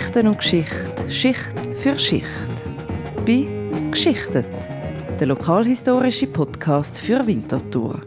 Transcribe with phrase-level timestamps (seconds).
[0.00, 2.24] Geschichten und Geschichte, Schicht für Schicht.
[3.26, 3.46] Bei
[3.90, 4.46] Geschichtet,
[5.20, 8.00] der lokalhistorische Podcast für Winterthur.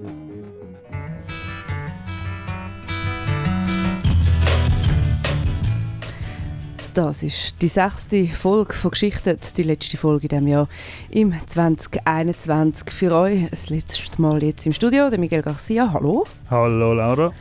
[6.96, 10.68] Das ist die sechste Folge von Geschichten, die letzte Folge in diesem Jahr
[11.12, 13.50] im 2021 für euch.
[13.52, 15.94] Das letzte Mal jetzt im Studio, der Miguel Garcia.
[15.94, 16.26] Hallo.
[16.50, 17.32] Hallo Laura.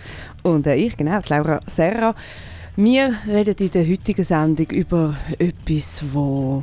[0.42, 2.14] Und äh, ich, genau, Laura Serra.
[2.74, 6.62] Wir reden in der heutigen Sendung über etwas, wo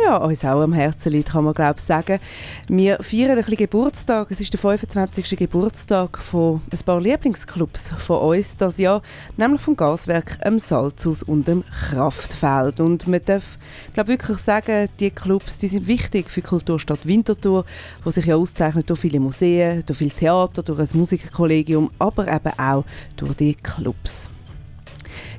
[0.00, 2.20] ja, uns auch am Herzen liegt, kann man glaube sagen.
[2.68, 4.30] Wir feiern ein bisschen Geburtstag.
[4.30, 5.36] Es ist der 25.
[5.36, 9.02] Geburtstag von ein paar Lieblingsclubs von uns das Jahr,
[9.36, 12.78] nämlich vom Gaswerk, dem Salzhaus und dem Kraftfeld.
[12.78, 13.58] Und man darf
[13.94, 17.64] glaube wirklich sagen, die Clubs die sind wichtig für die Kulturstadt Winterthur,
[18.04, 22.52] wo sich ja auszeichnet durch viele Museen, durch viel Theater, durch ein Musikkollegium, aber eben
[22.56, 22.84] auch
[23.16, 24.30] durch die Clubs.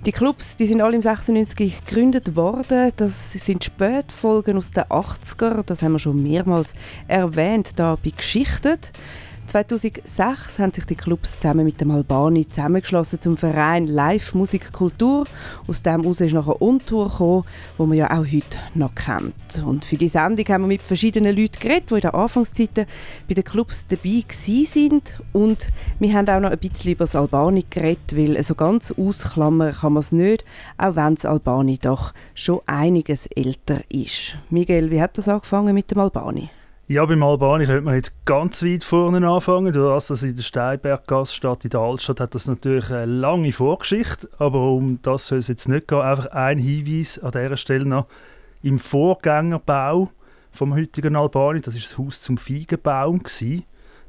[0.05, 2.93] Die Clubs die sind alle im 96 gegründet worden.
[2.95, 5.63] Das sind Spätfolgen aus den 80er.
[5.65, 6.73] Das haben wir schon mehrmals
[7.09, 8.93] erwähnt, da bei Geschichtet.
[9.49, 15.25] 2006 haben sich die Clubs zusammen mit dem Albani zusammengeschlossen zum Verein Live Musik Kultur.
[15.67, 17.43] Aus dem heraus ist nachher Untour gekommen,
[17.77, 19.33] wo man ja auch heute noch kennt.
[19.65, 22.85] Und für die Sendung haben wir mit verschiedenen Leuten geredet, die in den Anfangszeiten
[23.27, 25.19] bei den Clubs dabei sind.
[25.33, 29.73] Und wir haben auch noch ein bisschen über das Albani geredet, weil so ganz ausklammern
[29.73, 30.45] kann man es nicht,
[30.77, 34.35] auch wenn das Albani doch schon einiges älter ist.
[34.51, 36.51] Miguel, wie hat das angefangen mit dem Albani?
[36.91, 39.71] Ja, beim Albani könnte man jetzt ganz weit vorne anfangen.
[39.71, 43.51] Durch das, dass in der Steinberggasse statt in der Altstadt hat das natürlich eine lange
[43.51, 44.27] Vorgeschichte.
[44.39, 46.01] Aber um das soll es jetzt nicht gehen.
[46.01, 48.07] Einfach ein Hinweis an dieser Stelle noch.
[48.63, 50.09] Im Vorgängerbau
[50.49, 53.65] vom heutigen Albani, das ist das Haus zum Feigenbaum gewesen.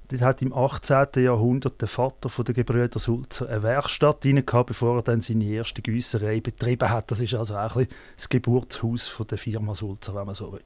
[0.09, 1.23] Dort hat im 18.
[1.23, 6.41] Jahrhundert der Vater der Gebrüder Sulzer eine Werkstatt rein bevor er dann seine erste Güsserei
[6.41, 7.11] betrieben hat.
[7.11, 10.63] Das ist also auch ein das Geburtshaus der Firma Sulzer, wenn man so will.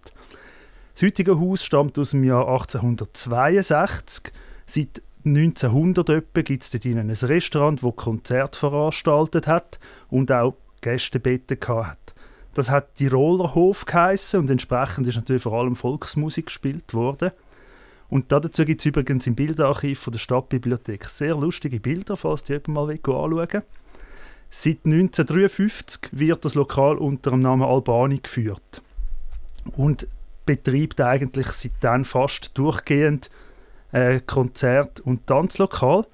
[0.94, 4.32] Das heutige Haus stammt aus dem Jahr 1862.
[4.64, 12.14] Seit 1900 gibt es dort ein Restaurant, das Konzert veranstaltet hat und auch Gästebetten hat.
[12.54, 17.32] Das hat die Rollerhof geheissen und entsprechend ist natürlich vor allem Volksmusik gespielt worden.
[18.08, 22.52] Und dazu gibt es übrigens im Bilderarchiv von der Stadtbibliothek sehr lustige Bilder, falls die
[22.52, 23.62] jemand mal anschauen will.
[24.50, 28.82] Seit 1953 wird das Lokal unter dem Namen Albani geführt.
[29.76, 30.06] Und
[30.46, 33.30] betreibt eigentlich seitdem fast durchgehend
[33.92, 36.06] äh, Konzert- und Tanzlokal,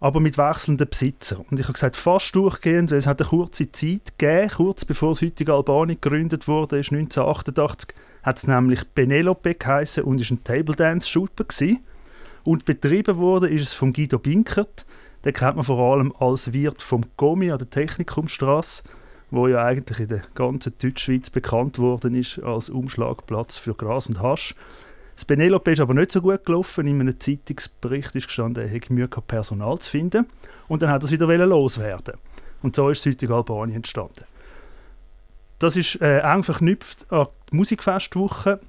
[0.00, 1.44] aber mit wechselnden Besitzern.
[1.50, 5.10] Und ich habe gesagt, fast durchgehend, weil es hat eine kurze Zeit gegeben, kurz bevor
[5.10, 10.42] das heutige Albani gegründet wurde, ist 1988, hat es nämlich Penelope geheißen und ist ein
[10.42, 11.80] Table Dance Shooter gewesen.
[12.44, 14.86] Und betrieben wurde ist es von Guido Binkert.
[15.24, 18.82] Den kennt man vor allem als Wirt vom Gomi an der Technikumstrasse
[19.30, 24.20] wo ja eigentlich in der ganzen Deutschschweiz bekannt worden ist als Umschlagplatz für Gras und
[24.20, 24.54] Hasch.
[25.14, 26.86] Das Penelope ist aber nicht so gut gelaufen.
[26.86, 30.26] In einem Zeitungsbericht ist gestanden, er hätte Mühe gehabt, Personal zu finden.
[30.66, 32.14] Und dann hat er es wieder loswerden.
[32.62, 34.24] Und so ist Südlich Albanien entstanden.
[35.58, 38.60] Das ist äh, eng verknüpft an die Musikfestwoche.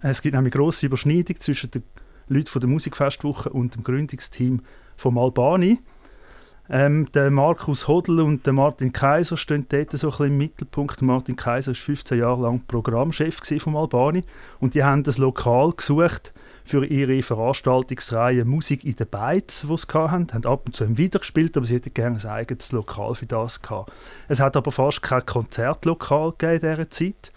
[0.00, 1.82] Es gibt nämlich grosse Überschneidung zwischen den
[2.28, 4.62] Leuten von der Musikfestwoche und dem Gründungsteam
[4.96, 5.80] vom Albani.
[6.70, 11.02] Ähm, der Markus Hodl und der Martin Kaiser stehen dort so im Mittelpunkt.
[11.02, 14.22] Martin Kaiser war 15 Jahre lang Programmchef vom Albani
[14.60, 16.32] und die haben das Lokal gesucht
[16.64, 20.32] für ihre Veranstaltungsreihe Musik in den Beiz, die sie hatten.
[20.32, 23.60] haben ab und zu wieder gespielt, aber sie hätten gerne ein eigenes Lokal für das
[23.60, 23.92] gehabt.
[24.28, 27.32] Es hat aber fast kein Konzertlokal in dieser Zeit.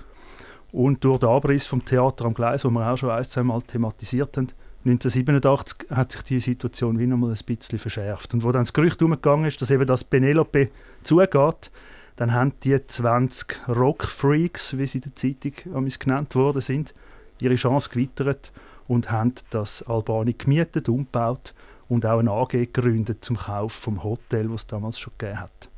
[0.72, 3.62] Und durch den Abriss vom Theater am Gleis, wo wir auch schon ein, zwei Mal
[3.62, 4.50] thematisiert haben,
[4.88, 8.34] 1987 hat sich die Situation wie noch mal ein bisschen verschärft.
[8.34, 10.70] Und wo dann das Gerücht umgegangen ist, dass eben das Penelope
[11.04, 11.72] zugeht,
[12.16, 16.94] dann haben die 20 Rockfreaks, wie sie in der Zeitung genannt worden sind,
[17.40, 18.52] ihre Chance gewittert
[18.88, 21.54] und haben das Albani gemietet, umgebaut
[21.90, 25.70] und auch eine AG gegründet zum Kauf vom Hotel, was es damals schon gegeben hat.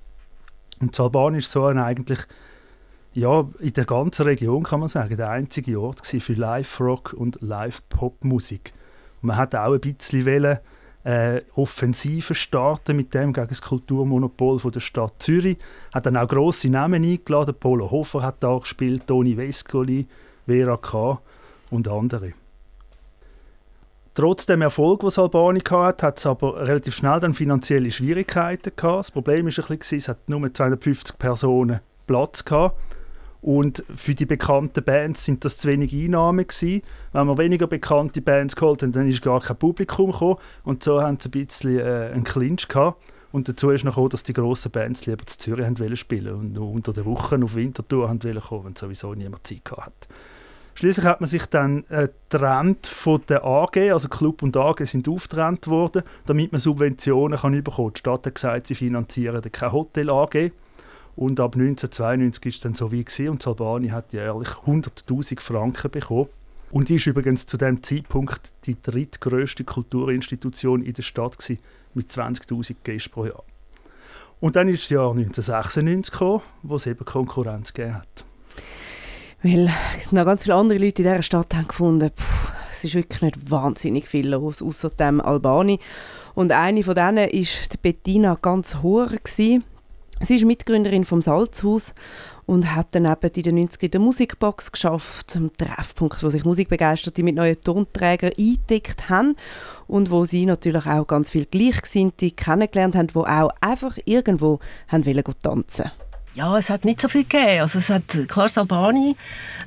[0.80, 2.20] Und das Albani ist so ein eigentlich
[3.14, 8.72] ja, in der ganzen Region kann man sagen, der einzige Ort für Live-Rock und Live-Pop-Musik.
[9.22, 10.60] Man hat auch ein bisschen wollen,
[11.04, 15.58] äh, Offensive starten mit dem gegen das Kulturmonopol von der Stadt Zürich.
[15.94, 17.56] Hat dann auch grosse Namen eingeladen.
[17.58, 20.08] Polo Hofer hat da gespielt, Toni Vescoli,
[20.46, 21.22] Vera K.
[21.72, 22.34] und andere.
[24.14, 29.00] Trotz dem Erfolg, was Albani hatte, hat es aber relativ schnell dann finanzielle Schwierigkeiten gehabt.
[29.00, 32.76] Das Problem war es hat nur 250 Personen Platz gehabt
[33.42, 36.82] und für die bekannten Bands sind das zu wenig Einnahmen gewesen.
[37.14, 40.38] Wenn man weniger bekannte Bands geholt haben, dann ist gar kein Publikum gekommen.
[40.64, 43.02] Und so haben sie ein bisschen äh, einen Clinch gehabt.
[43.32, 46.72] Und dazu ist noch dass die grossen Bands lieber zu Zürich haben spielen und nur
[46.72, 50.08] unter der Woche auf Winterthur haben kommen, wenn sowieso niemand Zeit hat.
[50.74, 55.08] Schließlich hat man sich dann äh, getrennt von der AG, also Club und AG sind
[55.10, 57.94] aufgetrennt worden, damit man Subventionen kann bekommen kann.
[57.94, 60.52] Die Stadt hat gesagt, sie finanzieren keine Hotel AG.
[61.16, 65.92] Und ab 1992 war es dann so wie gewesen, und Albani hat jährlich 100'000 Franken
[65.92, 66.28] bekommen.
[66.72, 71.60] Und ist übrigens zu dem Zeitpunkt die drittgrößte Kulturinstitution in der Stadt gewesen,
[71.94, 73.44] mit 20'000 Gästen pro Jahr.
[74.40, 78.26] Und dann ist das Jahr 1996 gekommen, wo es eben Konkurrenz gegeben hat.
[79.42, 79.70] Weil
[80.12, 83.52] noch ganz viele andere Leute in dieser Stadt haben gefunden, pff, es ist wirklich nicht
[83.52, 85.80] wahnsinnig viel los, außer dem Albani.
[86.36, 89.10] Und eine von denen war Bettina ganz Hoher.
[90.22, 91.94] Sie ist Mitgründerin vom Salzhaus
[92.46, 97.24] und hat dann eben in den 90ern die Musikbox geschafft, ein Treffpunkt, wo sich Musikbegeisterte
[97.24, 99.36] mit neuen Tonträgern eingedeckt haben
[99.88, 105.06] und wo sie natürlich auch ganz viele Gleichgesinnte kennengelernt haben, die auch einfach irgendwo haben
[105.06, 105.92] wollen tanzen
[106.36, 107.62] ja, es hat nicht so viel gegeben.
[107.62, 109.16] Also es hat, klar, das Albani,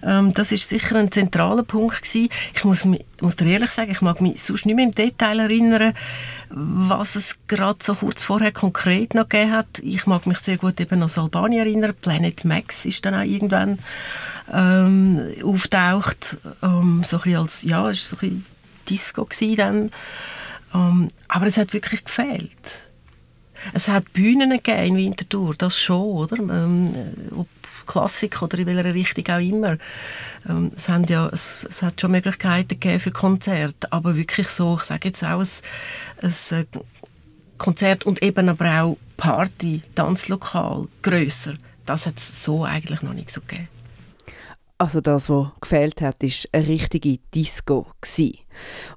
[0.02, 2.28] ähm, das ist sicher ein zentraler Punkt gewesen.
[2.54, 2.84] Ich muss,
[3.20, 5.92] muss dir ehrlich sagen, ich mag mich sonst nicht mehr im Detail erinnern,
[6.50, 9.80] was es gerade so kurz vorher konkret noch gegeben hat.
[9.82, 11.94] Ich mag mich sehr gut eben an das Albani erinnern.
[12.00, 13.78] Planet Max ist dann auch irgendwann
[14.52, 18.46] ähm, auftaucht, ähm, so ein bisschen als, ja, es war so ein
[18.88, 19.90] Disco dann.
[20.74, 22.91] Ähm, aber es hat wirklich gefehlt.
[23.72, 26.38] Es hat Bühnen in Winterthur, das schon, oder?
[26.38, 26.92] Ähm,
[27.36, 27.48] ob
[27.86, 29.76] Klassik oder in welcher Richtung auch immer.
[30.48, 34.74] Ähm, es, haben ja, es, es, hat schon Möglichkeiten gegeben für Konzerte, aber wirklich so,
[34.74, 35.48] ich sage jetzt auch ein,
[36.22, 36.64] ein äh,
[37.58, 41.54] Konzert und eben aber auch Party, Tanzlokal, grösser,
[41.86, 43.68] das hat es so eigentlich noch nicht so gegeben.
[44.78, 48.38] Also das, was gefehlt hat, ist eine richtige Disco gewesen.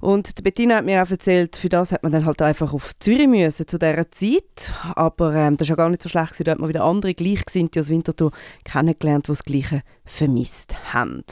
[0.00, 3.28] Und Bettina hat mir auch erzählt, für das hat man dann halt einfach auf Zürich
[3.28, 4.72] müssen zu dieser Zeit.
[4.94, 7.80] Aber ähm, das war ja gar nicht so schlecht, da hat man wieder andere Gleichgesinnte
[7.80, 8.32] aus Winterthur
[8.64, 11.24] kennengelernt, die das Gleiche vermisst haben.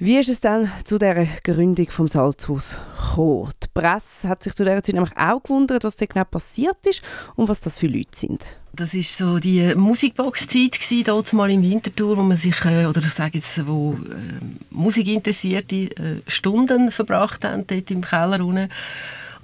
[0.00, 3.50] Wie ist es dann zu der Gründung vom Salzhaus gekommen?
[3.64, 7.02] Die Presse hat sich zu dieser Zeit nämlich auch gewundert, was da genau passiert ist
[7.34, 8.46] und was das für Leute sind.
[8.72, 10.78] Das ist so die Musikbox-Zeit
[11.08, 15.74] dort mal im Winterthur, wo man sich, äh, oder ich sage jetzt, wo äh, Musikinteressierte
[15.74, 18.68] äh, Stunden verbracht haben, dort im Keller unten.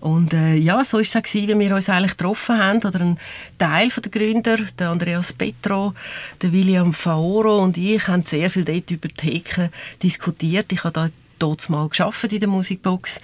[0.04, 2.76] Und äh, ja, so war es wie wir uns eigentlich getroffen haben.
[2.80, 3.18] Oder ein
[3.56, 5.94] Teil der Gründer, der Andreas Petro,
[6.42, 9.70] der William Faoro und ich, haben sehr viel dort über die Hecke
[10.02, 10.70] diskutiert.
[10.72, 11.08] Ich habe da
[11.38, 13.22] dort mal geschafft in der Musikbox.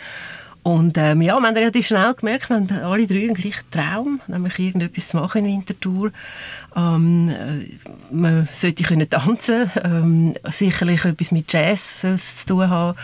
[0.62, 4.20] Und ähm, ja, wir haben relativ schnell gemerkt, wir haben alle drei einen gleichen Traum,
[4.26, 6.12] nämlich irgendetwas zu machen in Winterthur.
[6.76, 12.98] Ähm, äh, man sollte können tanzen, ähm, sicherlich etwas mit Jazz zu tun haben.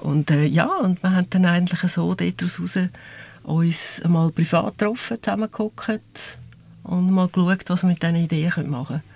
[0.00, 2.78] Und äh, ja, und wir haben dann eigentlich so daraus raus
[3.42, 6.38] uns einmal privat getroffen, zusammengeguckt
[6.84, 9.11] und mal geschaut, was wir mit diesen Ideen machen können.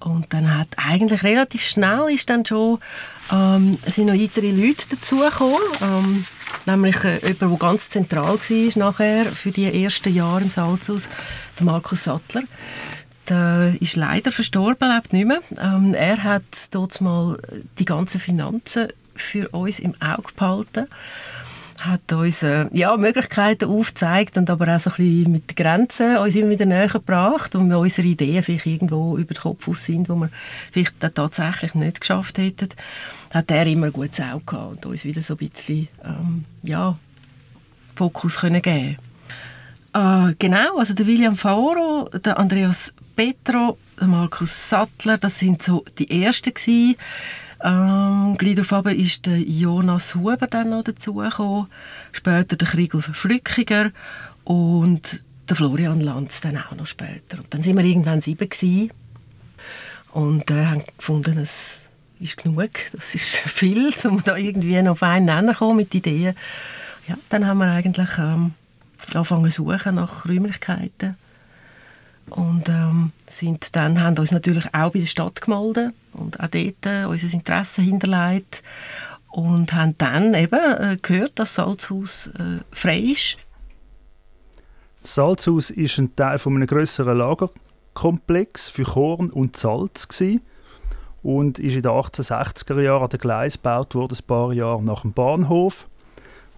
[0.00, 2.78] Und dann hat eigentlich relativ schnell ist dann schon,
[3.32, 6.24] ähm, sind noch weitere Leute dazugekommen, ähm,
[6.66, 11.08] nämlich äh, jemand, der ganz zentral war nachher für die ersten Jahre im Salzhaus,
[11.58, 12.42] der Markus Sattler.
[13.28, 15.40] Der ist leider verstorben, lebt nicht mehr.
[15.60, 17.36] Ähm, er hat dort mal
[17.78, 20.86] die ganzen Finanzen für uns im Auge behalten
[21.80, 26.34] hat uns äh, ja, Möglichkeiten aufgezeigt und aber auch so ein bisschen mit Grenzen uns
[26.34, 30.08] immer wieder näher gebracht und wir unsere Ideen vielleicht irgendwo über den Kopf aus sind,
[30.08, 30.30] wo wir
[30.72, 32.68] vielleicht tatsächlich nicht geschafft hätten,
[33.32, 36.96] hat er immer gut Auge gehabt und uns wieder so ein bisschen ähm, ja,
[37.94, 38.96] Fokus können geben.
[39.94, 45.84] Äh, Genau, also der William Fauro, der Andreas Petro, der Markus Sattler, das sind so
[45.98, 46.96] die ersten gewesen,
[47.64, 51.66] ähm, gleich darauf ist der Jonas Huber dann noch dazugekommen,
[52.12, 53.90] später der Kriegel Flückiger
[54.44, 57.38] und der Florian Lanz dann auch noch später.
[57.38, 58.92] Und dann sind wir irgendwann sieben gewesen
[60.12, 61.88] und äh, haben gefunden, es
[62.20, 65.94] ist genug, das ist viel, um da irgendwie noch auf einen Nenner zu kommen mit
[65.94, 66.34] Ideen.
[67.08, 68.54] Ja, dann haben wir eigentlich ähm,
[69.14, 71.16] angefangen zu suchen nach Räumlichkeiten
[72.30, 76.86] und ähm, sind dann, haben uns natürlich auch bei der Stadt gemeldet und auch dort
[76.86, 78.62] äh, unser Interesse hinterlegt
[79.30, 83.38] und haben dann eben äh, gehört, dass das Salzhaus äh, frei ist.
[85.02, 90.42] Das Salzhaus ist ein Teil von einem grösseren Lagerkomplex für Korn und Salz gewesen
[91.22, 95.02] und ist in den 1860er Jahren an den Gleis gebaut worden, ein paar Jahre nach
[95.02, 95.88] dem Bahnhof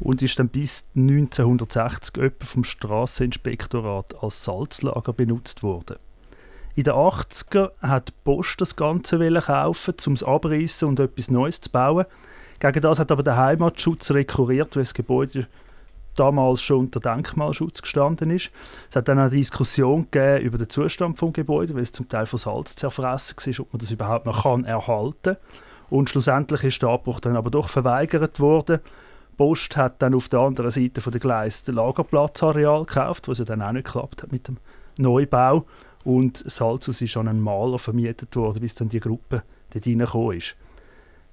[0.00, 5.97] und ist dann bis 1960 etwa vom Strasseninspektorat als Salzlager benutzt worden.
[6.81, 11.61] In den 80er hat die Post das Ganze kaufen, um es abreißen und etwas Neues
[11.61, 12.07] zu bauen.
[12.59, 15.47] Gegen das hat aber der Heimatschutz rekurriert, weil das Gebäude
[16.17, 18.51] damals schon unter Denkmalschutz gestanden ist.
[18.89, 22.25] Es hat dann eine Diskussion gegeben über den Zustand des Gebäudes, weil es zum Teil
[22.25, 25.37] von Salz zerfressen war, ob man das überhaupt noch kann erhalten kann.
[25.91, 28.81] Und schlussendlich ist der Abbruch dann aber doch verweigert worden.
[29.37, 33.45] Post hat dann auf der anderen Seite von der Gleis das Lagerplatzareal gekauft, was ja
[33.45, 34.57] dann auch nicht geklappt hat mit dem
[34.97, 35.67] Neubau.
[36.04, 40.57] Und Salzus ist an einen Maler vermietet worden, bis dann die Gruppe dort reingekommen ist.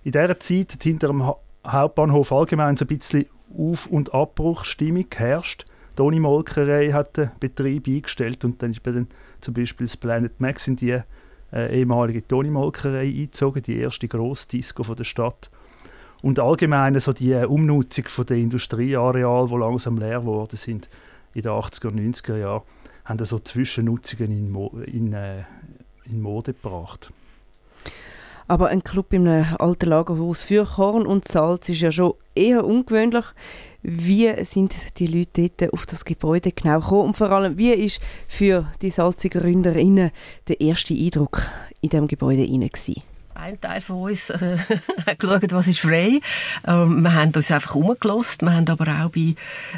[0.03, 1.23] In dieser Zeit hat hinter dem
[1.65, 3.25] Hauptbahnhof allgemein so ein bisschen
[3.57, 5.65] Auf- und Abbruchstimmung geherrscht.
[5.91, 9.07] Die Toni Molkerei hat den Betrieb eingestellt und dann ist bei den,
[9.41, 10.99] zum Beispiel das Planet Max in die
[11.51, 15.49] äh, ehemalige Toni Molkerei eingezogen, die erste Grossdisco der Stadt.
[16.21, 20.89] Und allgemein so die Umnutzung von der Industrieareal, die langsam leer geworden sind
[21.33, 22.63] in den 80er und 90er Jahren,
[23.07, 25.43] haben so Zwischennutzungen in, Mo in, äh,
[26.05, 27.11] in Mode gebracht.
[28.49, 32.65] Aber ein Club in einem alten Lagerhaus für Korn und Salz ist ja schon eher
[32.65, 33.25] ungewöhnlich.
[33.81, 37.07] Wie sind die Leute dort auf das Gebäude genau gekommen?
[37.07, 40.11] Und vor allem, wie ist für die salzigen Gründerinnen
[40.47, 41.41] der erste Eindruck
[41.81, 43.03] in diesem Gebäude gewesen?
[43.37, 44.57] Ein Teil von uns äh,
[45.05, 46.19] hat geschaut, was ist frei.
[46.65, 48.41] Ähm, wir haben uns einfach umgelost.
[48.41, 49.35] Wir haben aber auch bei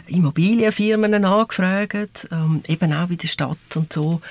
[0.08, 4.22] Immobilienfirmen angefragt, ähm, eben auch bei der Stadt und so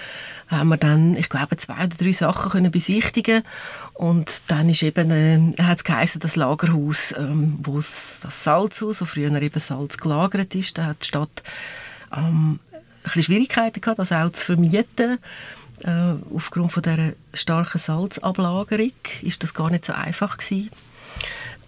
[0.48, 3.42] haben wir dann, ich glaube, zwei oder drei Sachen können besichtigen
[3.92, 9.04] und dann ist eben, äh, hat es geheißen, das Lagerhaus, ähm, wo das Salzhaus, wo
[9.04, 11.42] früher eben Salz gelagert ist, da hat die Stadt
[12.16, 15.18] ähm, ein bisschen Schwierigkeiten gehabt, das auch zu vermieten
[15.84, 18.92] äh, aufgrund von dieser starken Salzablagerung
[19.22, 20.70] ist das gar nicht so einfach gewesen,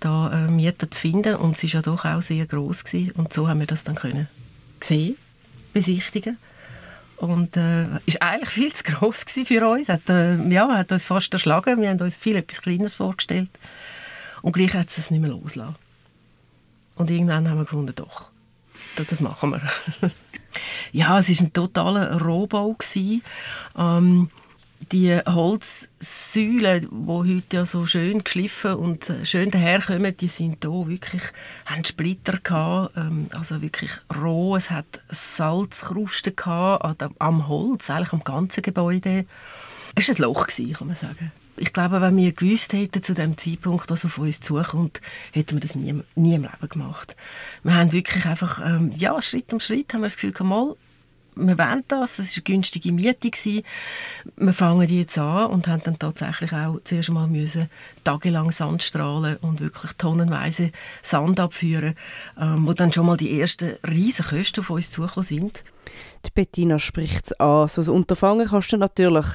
[0.00, 3.12] da äh, Mieter zu finden und es ist ja doch auch sehr groß gewesen.
[3.12, 4.28] und so haben wir das dann können
[4.80, 5.16] sehen,
[5.72, 6.38] besichtigen
[7.20, 9.90] und äh, ist eigentlich viel zu groß für uns.
[9.90, 11.80] Hat, äh, ja, hat uns fast erschlagen.
[11.80, 13.50] Wir haben uns viel etwas Kleines vorgestellt
[14.40, 15.76] und gleich hat es nicht mehr losgelassen.
[16.96, 18.30] Und irgendwann haben wir gefunden, doch,
[18.96, 20.10] das machen wir.
[20.92, 22.76] Ja, es war ein totaler Rohbau.
[23.76, 24.30] Ähm,
[24.92, 31.22] die Holzsäulen, die heute ja so schön geschliffen und schön daherkommen, die sind hier wirklich,
[31.66, 34.56] haben Splitter gehabt, ähm, also wirklich roh.
[34.56, 39.26] Es hat Salzkrusten gehabt am Holz, eigentlich am ganzen Gebäude.
[39.94, 43.36] Es war ein Loch, kann man sagen ich glaube, wenn wir gewusst hätten zu dem
[43.36, 45.00] Zeitpunkt, was auf uns zukommt,
[45.32, 47.14] hätten wir das nie, nie im Leben gemacht.
[47.62, 50.74] Wir haben wirklich einfach, ähm, ja, Schritt um Schritt haben wir das Gefühl, mal,
[51.36, 53.30] wir wollen das, es war eine günstige Miete.
[53.30, 53.62] Gewesen.
[54.36, 57.68] Wir fangen die jetzt an und haben dann tatsächlich auch zuerst einmal müssen
[58.04, 61.94] tagelang Sand strahlen und wirklich tonnenweise Sand abführen,
[62.38, 65.64] ähm, wo dann schon mal die ersten riesen Kosten auf uns zugekommen sind.
[66.26, 67.68] Die Bettina spricht es an.
[67.68, 69.26] So ein Unterfangen kostet natürlich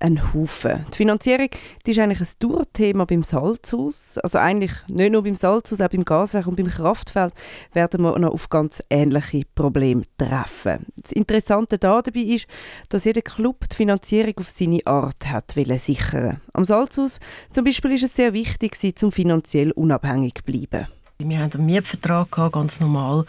[0.00, 0.84] einen Haufen.
[0.92, 1.48] Die Finanzierung
[1.86, 4.18] die ist eigentlich ein Dauerthema beim Salzhaus.
[4.18, 7.32] Also eigentlich nicht nur beim Salzhaus, auch beim Gaswerk und beim Kraftfeld
[7.72, 10.86] werden wir noch auf ganz ähnliche Probleme treffen.
[10.96, 12.46] Das Interessante da dabei ist,
[12.88, 16.40] dass jeder Club die Finanzierung auf seine Art hat sichern.
[16.52, 17.18] Am Salzhaus
[17.52, 20.86] zum Beispiel ist es sehr wichtig, um finanziell unabhängig zu bleiben.
[21.18, 23.24] Wir hatten einen Mietvertrag, gehabt, ganz normal.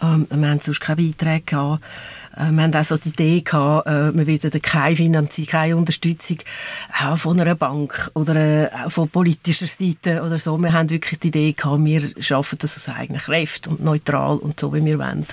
[0.00, 1.42] Ähm, wir hatten sonst keine Beiträge.
[1.44, 1.82] Gehabt.
[2.36, 6.38] Äh, wir hatten auch so die Idee, gehabt, äh, wir wollen keine Finanzierung, keine Unterstützung
[7.02, 10.56] äh, von einer Bank oder äh, von politischer Seite oder so.
[10.58, 14.60] Wir haben wirklich die Idee, gehabt, wir schaffen das aus eigenen Kräften und neutral und
[14.60, 15.26] so, wie wir wollen.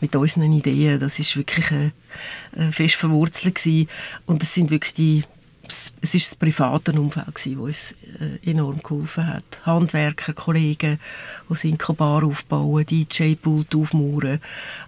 [0.00, 0.98] Mit unseren Ideen.
[0.98, 1.90] Das ist wirklich äh,
[2.56, 3.90] äh, fest verwurzelt gewesen.
[4.24, 5.24] Und es sind wirklich die
[5.68, 7.94] es war das private Umfeld, das uns
[8.44, 9.44] enorm geholfen hat.
[9.64, 14.40] Handwerker, Kollegen, die das Inkubar aufbauen, DJ-Pult aufmauern,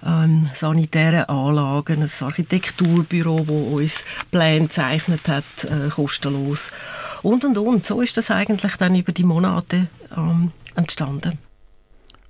[0.04, 6.72] ähm, sanitäre Anlagen, ein Architekturbüro, das uns Pläne gezeichnet hat, äh, kostenlos.
[7.22, 7.86] Und, und, und.
[7.86, 11.38] So ist das eigentlich dann über die Monate ähm, entstanden.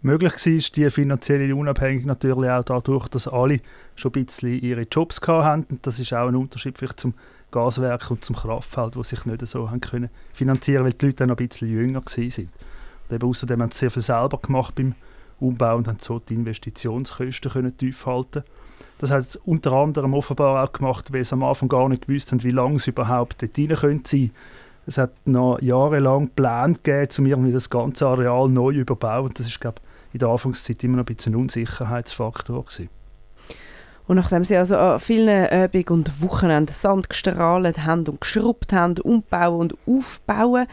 [0.02, 3.58] Möglich war die finanzielle Unabhängigkeit natürlich auch dadurch, dass alle
[3.96, 5.80] schon ein bisschen ihre Jobs hatten.
[5.82, 7.14] Das ist auch ein Unterschied vielleicht zum
[7.56, 11.38] Gaswerk und zum Kraftfeld, die sich nicht so haben können finanzieren weil die Leute noch
[11.38, 12.48] ein bisschen jünger waren.
[13.08, 14.94] Und eben außerdem haben sie sehr viel selber gemacht beim
[15.40, 18.44] Umbau und haben so die Investitionskosten können tief halten
[18.98, 22.30] Das hat es unter anderem offenbar auch gemacht, weil sie am Anfang gar nicht gewusst
[22.32, 24.30] haben, wie lange sie überhaupt dort rein können sein
[24.86, 29.32] Es hat noch jahrelang Pläne gegeben, um irgendwie das ganze Areal neu überbauen.
[29.34, 29.80] Das ist, glaube
[30.12, 32.88] in der Anfangszeit immer noch ein bisschen ein Unsicherheitsfaktor gewesen.
[34.06, 38.98] Und nachdem sie also an vielen Abend und Wochenenden Sand gestrahlt haben und geschrubbt haben,
[38.98, 40.66] umbauen und aufbauen,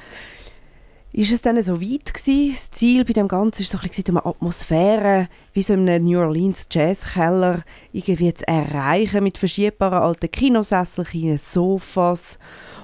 [1.16, 2.52] ist es dann so weit gewesen?
[2.52, 6.06] Das Ziel bei dem Ganzen ist so ein bisschen eine Atmosphäre, wie so in einem
[6.06, 7.62] New Orleans Jazzkeller,
[7.92, 12.40] irgendwie zu erreichen mit verschiebbaren alten Kinosesseln, Sofas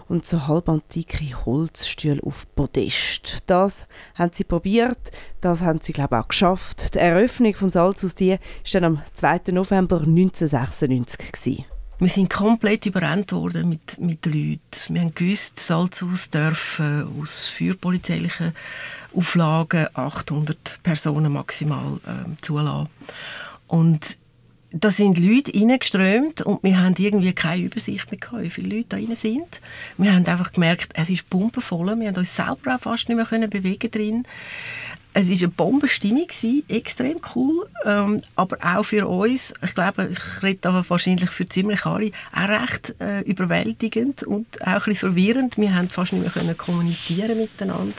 [0.09, 3.43] und so halbantike Holzstühle auf Podest.
[3.45, 6.95] Das haben sie probiert, das haben sie glaube ich auch geschafft.
[6.95, 9.51] Die Eröffnung vom Salzhaus die ist dann am 2.
[9.51, 11.65] November 1996 gewesen.
[11.99, 14.59] Wir sind komplett überrannt worden mit, mit Leuten.
[14.87, 18.53] Wir haben gewusst, Salzhaus dürfen aus feuerpolizeilichen
[19.13, 22.87] Auflagen 800 Personen maximal äh, zulassen.
[23.67, 24.17] Und
[24.71, 28.89] da sind Leute reingeströmt und wir haben irgendwie keine Übersicht mehr gehabt, wie viele Leute
[28.89, 29.61] da rein sind.
[29.97, 31.99] Wir haben einfach gemerkt, es ist pumpenvoll.
[31.99, 34.23] Wir haben uns selber auch fast nicht mehr können bewegen drin.
[35.11, 36.27] Es war eine Bombenstimmung,
[36.67, 41.83] extrem cool, ähm, aber auch für uns, ich glaube, ich rede aber wahrscheinlich für ziemlich
[41.85, 45.57] alle, auch recht äh, überwältigend und auch ein bisschen verwirrend.
[45.57, 47.93] Wir haben fast nicht mehr können kommunizieren miteinander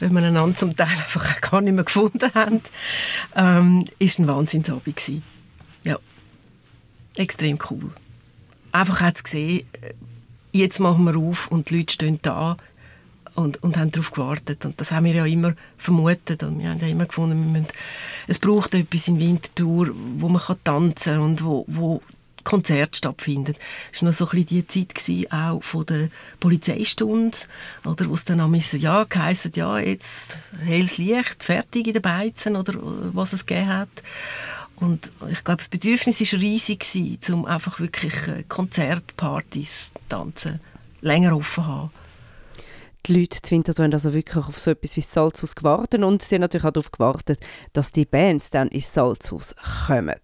[0.00, 2.60] weil wir einander zum Teil einfach gar nicht mehr gefunden haben,
[3.34, 5.22] ähm, ist ein Wahnsinnsabend gewesen.
[5.88, 5.98] Ja,
[7.16, 7.90] extrem cool.
[8.72, 9.94] Einfach hat es gesehen, äh,
[10.52, 12.58] jetzt machen wir auf und die Leute stehen da
[13.34, 14.66] und, und haben darauf gewartet.
[14.66, 16.42] Und das haben wir ja immer vermutet.
[16.42, 17.68] Und wir haben ja immer gefunden, müssen,
[18.26, 22.02] es braucht etwas in Winterthur, wo man kann tanzen kann und wo, wo
[22.44, 23.54] Konzerte stattfinden.
[23.90, 27.36] Das war noch so ein bisschen die Zeit gewesen, auch von der Polizeistunde,
[27.86, 32.56] oder, wo es dann am ja, geheißen, ja, jetzt helles Licht, fertig in den Beizen,
[32.56, 33.88] oder was es gegeben hat.
[34.80, 40.60] Und ich glaube, das Bedürfnis war riesig, gewesen, um einfach wirklich äh, Konzertpartys, Tanzen
[41.00, 41.90] länger offen zu haben
[43.08, 46.34] die Leute zu Winterthur haben also wirklich auf so etwas wie Salzhaus gewartet und sie
[46.34, 49.54] haben natürlich auch darauf gewartet, dass die Bands dann ins Salzhaus
[49.86, 50.14] kommen.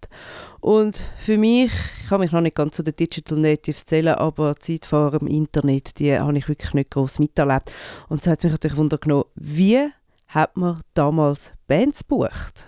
[0.61, 4.55] Und für mich, ich kann mich noch nicht ganz zu den Digital Natives zählen, aber
[4.55, 7.73] die Zeit vor dem Internet, die habe ich wirklich nicht groß miterlebt.
[8.09, 9.89] Und so hat es mich natürlich wundern wie
[10.29, 12.67] hat man damals Bands gebucht?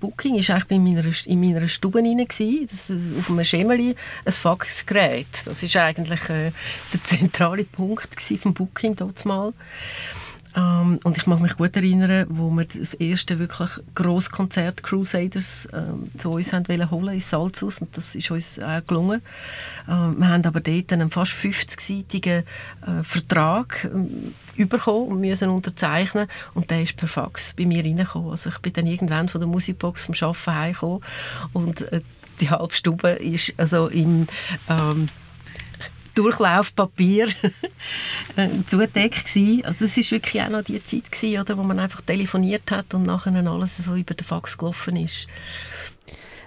[0.00, 2.26] Booking war eigentlich in meiner, in meiner Stube rein.
[2.70, 5.26] Das ist auf einem Schemeli ein Faxgerät.
[5.44, 6.52] Das war eigentlich äh,
[6.92, 8.08] der zentrale Punkt
[8.40, 9.52] vom Booking mal.
[10.56, 15.68] Ähm, und ich mag mich gut erinnern, wo wir das erste wirklich grosse Konzert Crusaders
[15.72, 19.20] ähm, zu uns haben wollen holen in Salzhaus und das ist uns auch gelungen.
[19.88, 23.90] Ähm, wir haben aber dort einen fast 50-seitigen äh, Vertrag
[24.56, 28.30] äh, bekommen und müssen unterzeichnen und der ist per Fax bei mir reingekommen.
[28.30, 31.02] Also ich bin dann irgendwann von der Musikbox vom Arbeiten heimgekommen
[31.52, 32.00] und äh,
[32.40, 34.26] die Halbstube ist also im
[34.68, 35.06] ähm,
[36.18, 37.28] Durchlaufpapier
[38.36, 39.64] äh, zudeckt gewesen.
[39.64, 42.92] Also das ist wirklich auch noch die Zeit gewesen, oder, wo man einfach telefoniert hat
[42.94, 45.28] und nachher alles so über den Fax gelaufen ist.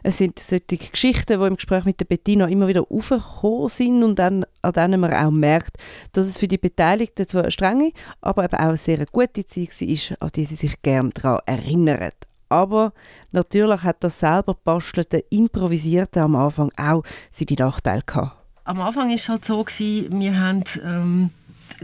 [0.04, 4.20] Es sind solche Geschichten, die im Gespräch mit der Bettina immer wieder aufgekommen sind und
[4.20, 5.78] dann, an denen man auch merkt,
[6.12, 9.70] dass es für die Beteiligten zwar eine strenge, aber eben auch eine sehr gute Zeit
[9.80, 12.12] war, an die sie sich gerne daran erinnern.
[12.50, 12.92] Aber
[13.32, 19.16] natürlich hat das selber bastelte, improvisierte am Anfang auch seine Nachteile gehabt am Anfang war
[19.16, 21.30] es halt so, gewesen, wir haben ähm,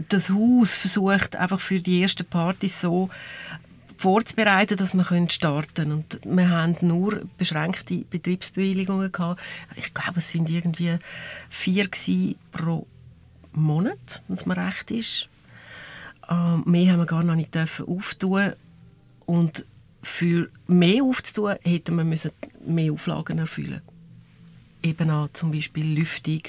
[0.08, 3.10] das Haus versucht, einfach für die ersten Partys so
[3.96, 5.92] vorzubereiten, dass wir starten können.
[5.92, 9.40] Und wir haben nur beschränkte Betriebsbewilligungen gehabt.
[9.74, 10.96] Ich glaube, es sind irgendwie
[11.50, 11.88] vier
[12.52, 12.86] pro
[13.52, 15.28] Monat, wenn es mir recht ist.
[16.30, 18.52] Ähm, mehr haben wir gar noch nicht auftun.
[19.26, 19.64] Und
[20.00, 22.30] für mehr aufzutun, hätten wir müssen
[22.64, 23.82] mehr Auflagen erfüllen
[24.82, 26.42] eben auch zum Beispiel Lüftung,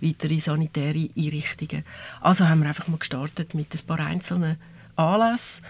[0.00, 1.84] weitere sanitäre Einrichtungen.
[2.20, 4.56] Also haben wir einfach mal gestartet mit ein paar einzelnen
[4.96, 5.64] Anlässen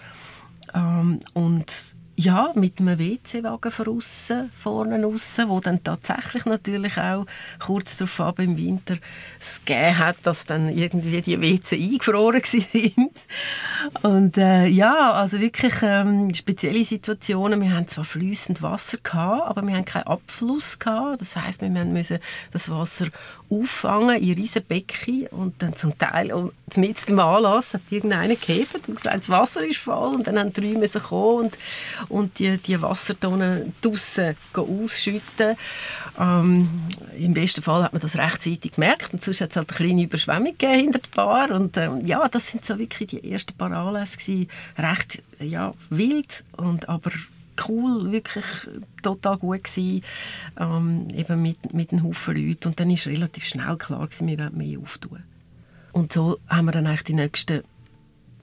[0.74, 7.24] ähm, und ja, mit einem WC-Wagen von aussen, vorne aussen, wo dann tatsächlich natürlich auch
[7.58, 8.98] kurz darauf im Winter
[9.40, 13.10] es gegeben hat, dass dann irgendwie die WC eingefroren sind.
[14.02, 17.60] Und äh, ja, also wirklich ähm, spezielle Situationen.
[17.60, 21.22] Wir haben zwar fließend Wasser gehabt, aber wir haben keinen Abfluss gehabt.
[21.22, 22.18] Das heißt, wir müssen
[22.52, 23.06] das Wasser
[23.50, 26.32] auffangen in riesen Becken und dann zum Teil
[26.76, 30.52] mit dem Anlass hat irgendeiner gehebt und gesagt, das Wasser ist voll und dann haben
[30.52, 31.58] drei müssen kommen und,
[32.08, 35.56] und die, die Wassertonnen draussen ausschütten.
[36.18, 36.68] Ähm,
[37.18, 40.02] Im besten Fall hat man das rechtzeitig gemerkt und sonst hat es halt eine kleine
[40.02, 43.72] Überschwemmung gegeben hinter der Bar und ähm, ja, das sind so wirklich die ersten paar
[43.72, 44.48] Anlässe gewesen.
[44.78, 47.10] recht ja, wild und aber
[47.68, 48.44] cool, wirklich
[49.02, 50.02] total gut gewesen,
[50.58, 52.68] ähm, eben mit, mit einem Haufen Leuten.
[52.68, 55.22] Und dann ist relativ schnell klar gewesen, wir wollen mehr auftun.
[55.92, 57.62] Und so haben wir dann eigentlich die nächsten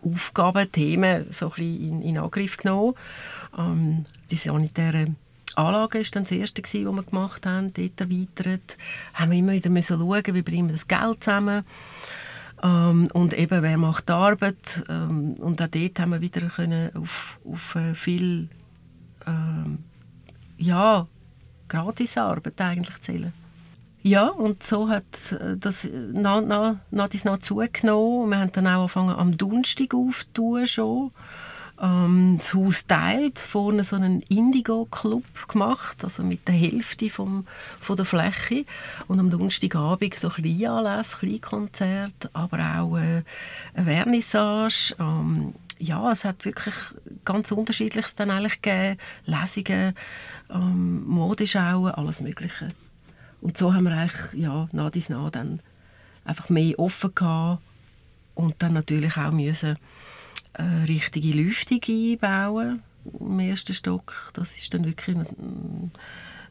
[0.04, 2.94] Aufgaben, Themen so ein bisschen in, in Angriff genommen.
[3.58, 5.16] Ähm, die sanitäre
[5.56, 8.78] Anlage war dann das erste, was wir gemacht haben, dort erweitert.
[9.16, 11.64] Haben wir immer wieder müssen schauen, wie bringen wir das Geld zusammen.
[12.64, 14.84] Ähm, und eben, wer macht die Arbeit?
[14.90, 18.50] Ähm, und auch dort haben wir wieder können auf, auf äh, viel
[19.28, 19.84] ähm,
[20.58, 21.08] ja,
[21.68, 23.34] Gratisarbeit eigentlich zählen.
[24.04, 28.30] Ja, und so hat äh, das nach, nach, nach, nach zugenommen.
[28.30, 31.12] Wir haben dann auch angefangen am Donnerstag aufzutun schon
[31.82, 37.46] ähm, das Haus teilt, vorne so einen Indigo-Club gemacht, also mit der Hälfte vom,
[37.80, 38.66] von der Fläche.
[39.08, 43.24] Und am Donnerstagabend so Kleinanlässe, Kleinkonzert, aber auch äh,
[43.74, 44.96] eine Vernissage.
[45.00, 46.76] Ähm, ja, es hat wirklich
[47.26, 48.98] ganz unterschiedliches dann eigentlich gegeben.
[49.26, 49.94] Lesungen,
[50.50, 52.74] ähm, Modeschauen, alles Mögliche.
[53.42, 55.62] Und so haben wir eigentlich ja, nach dies nach dann
[56.26, 57.62] einfach mehr offen gehabt
[58.36, 59.78] und dann natürlich auch müssen
[60.54, 62.82] eine richtige Lüftung einbauen
[63.20, 64.32] im ersten Stock.
[64.34, 65.18] Das ist dann wirklich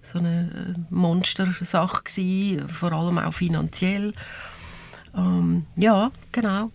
[0.01, 4.12] so eine äh, Monstersache gewesen, vor allem auch finanziell.
[5.15, 6.71] Ähm, ja, genau.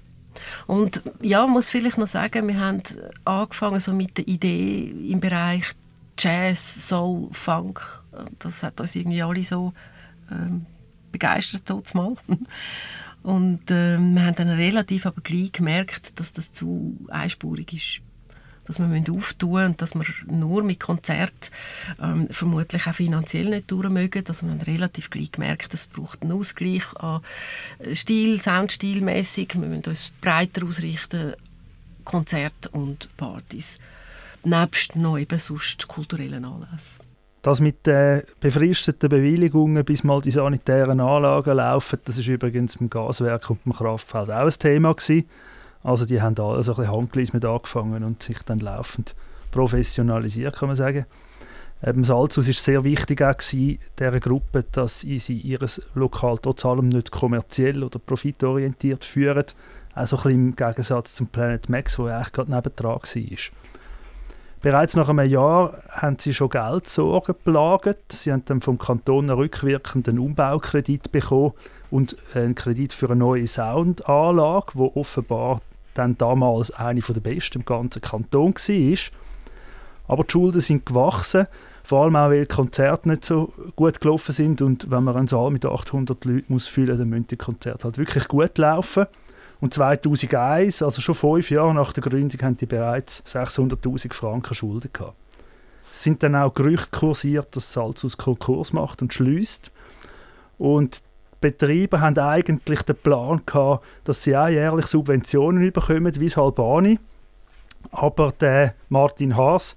[0.68, 2.82] Und ja, muss vielleicht noch sagen, wir haben
[3.26, 5.74] angefangen so mit der Idee im Bereich
[6.18, 7.82] Jazz, Soul, Funk.
[8.40, 9.74] Das hat uns irgendwie alle so
[10.32, 10.66] ähm,
[11.12, 12.16] begeistert mal.
[13.24, 18.02] Und äh, wir haben dann relativ aber gleich gemerkt, dass das zu einspurig ist.
[18.72, 21.52] Dass wir auftun und dass wir nur mit Konzert
[22.02, 24.24] ähm, vermutlich auch finanziell nicht durchmögen.
[24.28, 27.22] Also wir haben relativ gleich gemerkt, es braucht einen Ausgleich an
[27.94, 29.56] Stil, Soundstilmäßig.
[29.56, 31.34] Wir müssen uns breiter ausrichten,
[32.06, 33.80] Konzerte und Partys.
[34.44, 37.06] Nebst noch eben sonst kulturellen Anlässen.
[37.42, 42.90] Das mit den befristeten Bewilligungen, bis mal die sanitären Anlagen laufen, das ist übrigens im
[42.90, 45.28] Gaswerk und im Kraftfeld auch ein Thema gewesen.
[45.84, 49.16] Also die haben alle so ein bisschen mit angefangen und sich dann laufend
[49.52, 51.06] professionalisiert, kann man sagen.
[51.84, 55.60] Ähm, Salzhaus war sehr wichtig auch dieser Gruppe, dass sie ihr
[55.96, 59.46] Lokal trotz allem nicht kommerziell oder profitorientiert führen.
[59.96, 63.38] Auch ein bisschen im Gegensatz zum Planet Max, wo eigentlich gerade nebendran war.
[64.62, 68.12] Bereits nach einem Jahr haben sie schon Geldsorgen belagert.
[68.12, 71.54] Sie haben dann vom Kanton einen rückwirkenden Umbaukredit bekommen
[71.90, 75.62] und einen Kredit für eine neue Soundanlage, wo offenbar
[75.94, 78.98] dann damals eine der besten im ganzen Kanton war.
[80.08, 81.48] Aber die Schulden sind gewachsen,
[81.84, 85.28] vor allem auch, weil die Konzerte nicht so gut gelaufen sind und wenn man einen
[85.28, 89.08] Saal mit 800 Leuten muss füllen muss, dann müssen die Konzerte halt wirklich gut laufen.
[89.60, 94.90] Und 2001, also schon fünf Jahre nach der Gründung, haben die bereits 600'000 Franken Schulden
[94.92, 95.16] gehabt.
[95.92, 99.72] Es sind dann auch Gerüchte kursiert, dass Salzhaus Konkurs macht und schließt.
[100.58, 101.04] Und
[101.42, 107.00] Betriebe haben eigentlich den Plan gehabt, dass sie auch jährlich Subventionen bekommen, wie das Albani.
[107.92, 109.76] Aber der Martin Haas,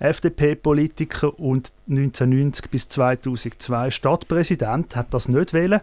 [0.00, 5.80] FDP-Politiker und 1990 bis 2002 Stadtpräsident, hat das nicht wollen.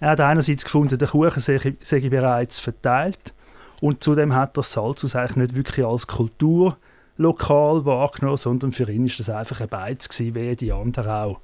[0.00, 3.32] Er hat einerseits gefunden, der Kuchen sei, sei bereits verteilt
[3.80, 9.18] und zudem hat das Salzhaus eigentlich nicht wirklich als Kulturlokal wahrgenommen, sondern für ihn ist
[9.18, 11.40] das einfach ein Beiz gewesen, wie die anderen auch.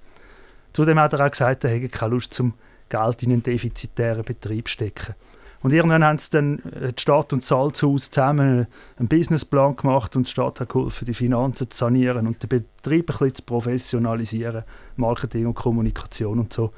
[0.73, 2.55] Zudem hat er auch gesagt, er hätte keine Lust zum
[2.89, 5.15] Geld in einen defizitären Betrieb stecken.
[5.61, 10.27] Und irgendwann haben sie dann äh, die Stadt und Salzhaus zusammen einen Businessplan gemacht und
[10.27, 14.65] die Stadt hat geholfen, die Finanzen zu sanieren und den Betrieb ein bisschen zu professionalisieren,
[14.97, 16.73] Marketing und Kommunikation und so.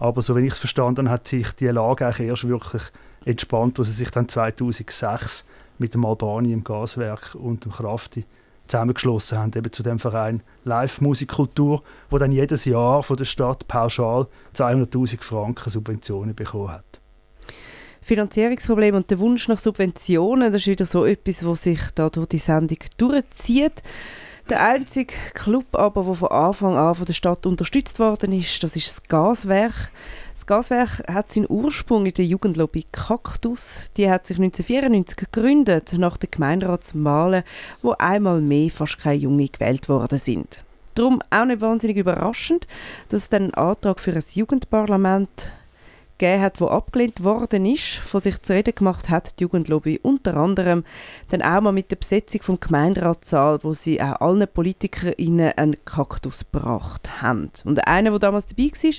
[0.00, 2.82] Aber so wie ich es verstanden hat sich die Lage eigentlich erst wirklich
[3.24, 5.44] entspannt, als sie sich dann 2006
[5.78, 8.24] mit dem Albani im Gaswerk und dem Krafti
[8.68, 13.66] zusammengeschlossen haben, eben zu dem Verein Live Musikkultur, wo dann jedes Jahr von der Stadt
[13.66, 17.00] pauschal 200.000 Franken Subventionen bekommen hat.
[18.02, 22.28] Finanzierungsproblem und der Wunsch nach Subventionen, das ist wieder so etwas, was sich da durch
[22.28, 23.82] die Sendung durchzieht.
[24.48, 28.76] Der einzige Club aber, der von Anfang an von der Stadt unterstützt worden ist, das
[28.76, 29.90] ist das Gaswerk.
[30.32, 33.90] Das Gaswerk hat seinen Ursprung in der Jugendlobby Kaktus.
[33.98, 37.42] Die hat sich 1994 gegründet, nach den Gemeinderatswahlen,
[37.82, 40.64] wo einmal mehr fast keine Junge gewählt worden sind.
[40.94, 42.66] Darum auch nicht wahnsinnig überraschend,
[43.10, 45.52] dass es dann einen Antrag für ein Jugendparlament
[46.18, 50.36] gegeben hat, wo abgelehnt worden ist, von sich zu reden gemacht hat, die Jugendlobby unter
[50.36, 50.84] anderem
[51.30, 56.40] dann auch mal mit der Besetzung vom Gemeinderatssaal, wo sie auch allen PolitikerInnen einen Kaktus
[56.50, 57.50] gebracht haben.
[57.64, 58.94] Und einer, der damals dabei war,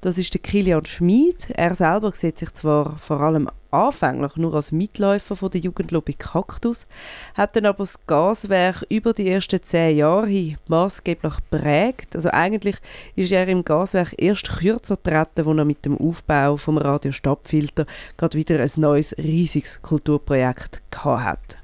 [0.00, 1.50] das ist der Kilian Schmid.
[1.50, 6.86] Er selber sieht sich zwar vor allem anfänglich nur als Mitläufer von der Jugendlobby Kaktus,
[7.34, 12.16] hat dann aber das Gaswerk über die ersten zehn Jahre hin maßgeblich prägt.
[12.16, 12.76] Also eigentlich
[13.16, 17.86] ist er im Gaswerk erst kürzer getreten, als er mit dem Aufbau vom Radio Stadtfilter
[18.16, 21.58] gerade wieder ein neues riesiges Kulturprojekt hat.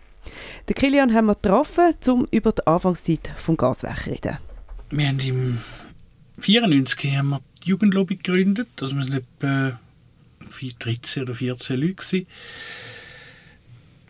[0.69, 4.39] Den Kilian haben wir getroffen, um über die Anfangszeit des Gaswerk zu reden.
[4.91, 5.59] Wir haben im
[6.41, 8.69] 1994 haben wir die Jugendlobby gegründet.
[8.81, 9.79] Also wir etwa
[10.79, 12.27] 13 oder 14 Leute gewesen,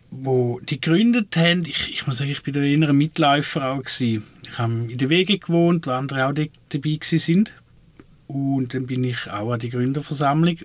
[0.09, 1.63] wo die gegründet haben.
[1.65, 4.23] Ich, ich muss sagen, ich bin der innere Mitläufer auch gewesen.
[4.43, 7.55] Ich habe in der Wege gewohnt, wo andere auch dabei sind.
[8.27, 10.57] Und dann bin ich auch an die Gründerversammlung.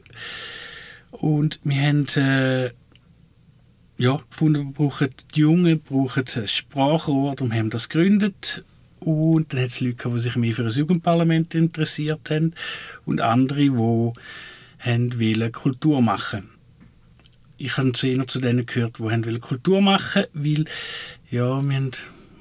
[1.11, 2.71] Und wir haben äh,
[3.99, 8.65] ja, gefunden, wir brauchen die Jungen, brauchen ein Sprachrohr und haben das gegründet.
[9.01, 12.55] Und dann hat es Leute, die sich mehr für das Jugendparlament interessiert haben
[13.05, 14.13] und andere, die
[14.85, 16.49] wollen Kultur machen
[17.57, 20.65] Ich habe zu zu denen gehört, die wollen Kultur machen weil
[21.31, 21.93] ja, wir haben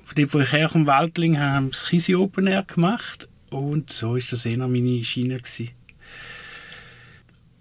[0.04, 4.22] von dem, wo ich herkomme, Waldling, haben das Kisi Open Air gemacht und so war
[4.30, 5.38] das eher meine Schiene.
[5.38, 5.72] Gewesen.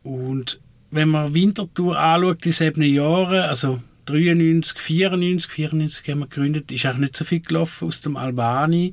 [0.03, 0.61] Und
[0.91, 6.87] wenn man Winterthur anschaut in sieben Jahren, also 93, 94, 94 haben wir gegründet, ist
[6.87, 8.93] auch nicht so viel gelaufen aus dem Albani.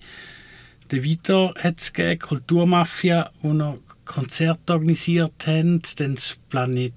[0.92, 6.94] Der Vita hat es gegeben, Kulturmafia, wo noch Konzerte organisiert haben, dann das Planet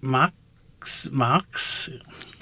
[0.00, 1.90] Max, Max,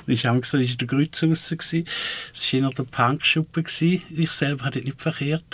[0.09, 1.55] ich habe gesagt, das war der Grütz raus.
[1.55, 3.64] Das war eher der Punkschuppe.
[3.81, 5.44] Ich selber hatte nicht verkehrt.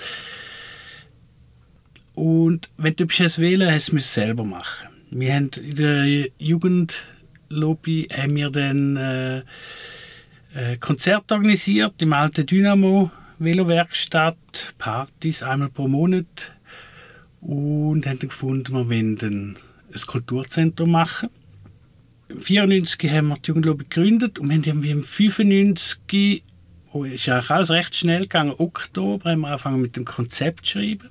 [2.14, 4.88] Und wenn du etwas wählen hast du es selber machen.
[5.10, 9.38] Wir haben in der Jugendlobby haben wir dann äh,
[10.54, 16.52] äh, Konzert organisiert im alten Dynamo Velowerkstatt, Partys einmal pro Monat
[17.40, 19.56] und haben dann gefunden, wir wollen
[19.92, 21.30] ein Kulturzentrum machen.
[22.28, 26.42] Im 1994 haben wir die Jugendlobby gegründet und wir haben im 95
[26.92, 28.54] oh, ist eigentlich alles recht schnell gegangen.
[28.56, 31.08] Oktober haben wir angefangen mit dem Konzept zu schreiben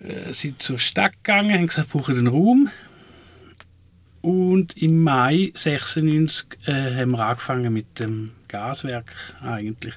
[0.00, 2.70] äh, sind zur Stadt gegangen, haben gesagt, wir brauchen einen Raum.
[4.20, 9.12] Und im Mai 96 äh, haben wir angefangen mit dem Gaswerk
[9.42, 9.94] eigentlich.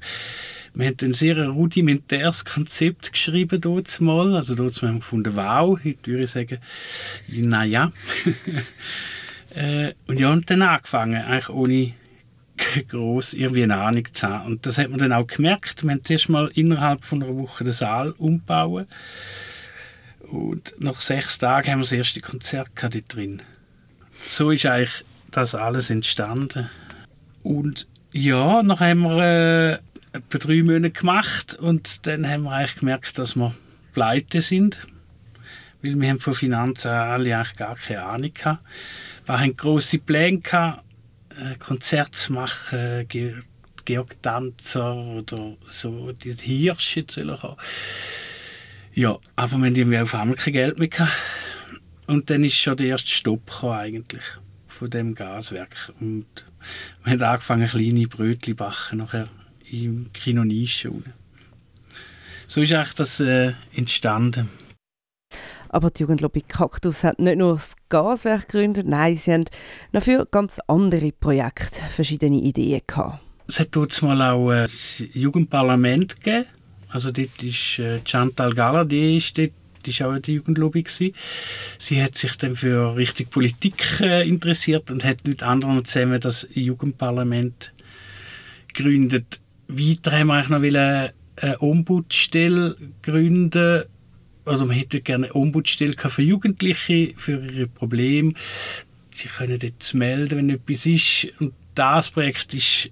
[0.73, 4.35] Wir haben ein sehr rudimentäres Konzept geschrieben dort mal.
[4.35, 6.57] Also dort haben wir gefunden, wow, heute würde ich sagen,
[7.27, 7.91] naja.
[9.55, 11.93] äh, und ja, und dann angefangen, eigentlich ohne
[12.89, 14.47] groß irgendwie eine Ahnung zu haben.
[14.47, 15.83] Und das hat man dann auch gemerkt.
[15.83, 18.87] Wir haben zuerst mal innerhalb von einer Woche den Saal umbauen
[20.31, 23.41] und nach sechs Tagen haben wir das erste Konzert dort drin.
[24.19, 26.69] So ist eigentlich das alles entstanden.
[27.43, 32.75] Und ja, dann haben wir äh, etwa drei Monate gemacht und dann haben wir eigentlich
[32.75, 33.53] gemerkt, dass wir
[33.93, 34.87] pleite sind.
[35.81, 38.63] Weil wir haben von Finanzen alle eigentlich gar keine Ahnung gehabt.
[39.25, 40.83] Wir haben grosse Pläne gehabt,
[41.37, 43.07] äh, Konzerte zu machen,
[43.85, 47.57] Georg Tanzer oder so, die Hirsche zu kommen.
[48.93, 51.13] Ja, aber wir haben auf einmal kein Geld mehr gehabt.
[52.07, 54.23] Und dann ist schon der erste Stopp gekommen, eigentlich
[54.77, 55.91] von dem Gaswerk.
[55.99, 56.25] Und
[57.03, 59.27] wir haben angefangen, kleine Brötchen zu backen, nachher
[59.71, 60.91] im Kino Nische.
[62.47, 64.49] So ist eigentlich das äh, entstanden.
[65.69, 69.45] Aber die Jugendlobby Kaktus hat nicht nur das Gaswerk gegründet, nein, sie haben
[69.91, 73.19] noch für ganz andere Projekte verschiedene Ideen gehabt.
[73.47, 74.69] Es hat dort mal auch ein
[75.13, 76.45] Jugendparlament gegeben
[76.89, 79.51] also dort ist äh, Chantal Gala, die ist dort
[79.87, 80.83] war auch in der Jugendlobby.
[80.83, 81.13] Gewesen.
[81.77, 86.47] Sie hat sich dann für richtig Politik äh, interessiert und hat mit anderen zusammen das
[86.53, 87.73] Jugendparlament
[88.73, 89.39] gegründet.
[89.67, 90.61] Weiter haben wir eigentlich noch
[91.41, 93.83] eine Ombudsstelle gründen.
[94.45, 98.33] Also man hätte gerne eine Ombudsstelle für Jugendliche, für ihre Probleme.
[99.13, 101.27] Sie können dort melden, wenn etwas ist.
[101.39, 102.89] Und das Projekt ist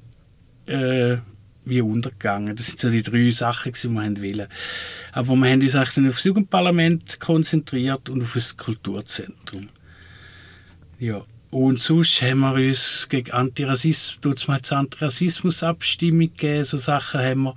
[0.67, 1.17] äh,
[1.65, 2.56] wie untergegangen.
[2.56, 4.47] Das sind so die drei Sachen, die wir wollen.
[5.12, 9.69] Aber wir haben uns dann auf das Jugendparlament konzentriert und auf das Kulturzentrum.
[10.99, 11.23] Ja.
[11.51, 17.56] Und sonst haben wir uns gegen Antirassismus, Antirassismus-Abstimmung gegeben, so Sachen haben wir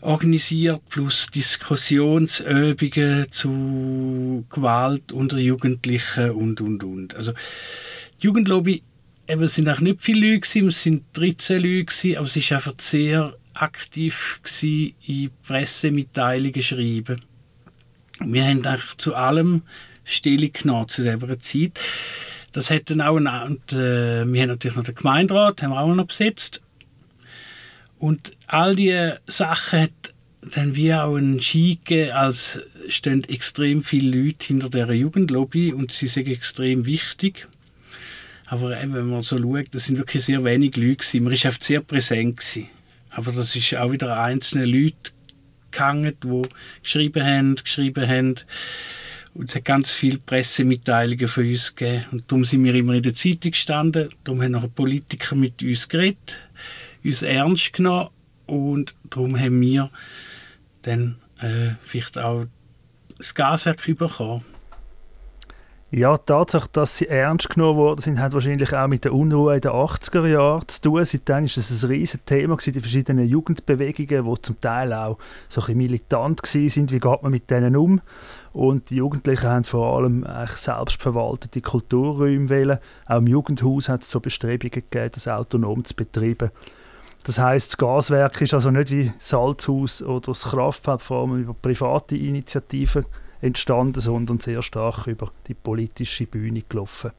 [0.00, 7.16] organisiert, plus Diskussionsübungen zu Gewalt unter Jugendlichen und, und, und.
[7.16, 8.82] Also, die Jugendlobby
[9.28, 12.36] eben, es sind auch nicht viele Leute gewesen, es sind 13 Leute gewesen, aber es
[12.36, 17.22] ist einfach sehr aktiv gewesen, in Pressemitteilungen schreiben.
[18.20, 19.62] Wir haben eigentlich zu allem
[20.04, 21.80] Stellung genommen zu dieser Zeit.
[22.52, 25.80] Das hat dann auch, eine, und, äh, wir haben natürlich noch den Gemeinderat, haben wir
[25.80, 26.62] auch noch besetzt.
[27.98, 30.14] Und all diese Sachen hat
[30.54, 31.78] dann wie auch ein Ski
[32.12, 37.48] als stehen extrem viele Leute hinter der Jugendlobby und sie sind extrem wichtig.
[38.46, 41.24] Aber wenn man so schaut, das sind wirklich sehr wenige Leute gewesen.
[41.24, 42.68] Man war sehr präsent gewesen.
[43.10, 45.12] Aber das ist auch wieder einzelne Leute
[45.70, 46.42] gehangen, die
[46.82, 48.34] geschrieben haben, geschrieben haben.
[49.34, 52.04] Und es hat ganz viele Pressemitteilungen von uns gegeben.
[52.12, 54.08] Und darum sind wir immer in der Zeitung gestanden.
[54.24, 56.38] Darum haben noch Politiker mit uns geredet,
[57.04, 58.10] uns ernst genommen.
[58.46, 59.90] Und darum haben wir
[60.82, 62.46] dann äh, vielleicht auch
[63.18, 64.44] das Gaswerk bekommen.
[65.92, 69.54] Ja, die Tatsache, dass sie ernst genommen worden sind, hat wahrscheinlich auch mit der Unruhe
[69.54, 71.04] in den 80er Jahren zu tun.
[71.04, 75.16] Seitdem war es ein riesiges Thema, die verschiedenen Jugendbewegungen, die zum Teil auch
[75.48, 76.90] so ein militant waren.
[76.90, 78.00] Wie geht man mit denen um?
[78.52, 82.78] Und die Jugendlichen haben vor allem selbstverwaltete Kulturräume wählen.
[83.06, 86.50] Auch im Jugendhaus hat es so Bestrebungen gegeben, das autonom zu betreiben.
[87.22, 91.54] Das heißt, das Gaswerk ist also nicht wie Salzhaus oder das Kraftfeld vor allem über
[91.54, 93.06] private Initiativen
[93.46, 97.12] entstanden, sondern sehr stark über die politische Bühne gelaufen.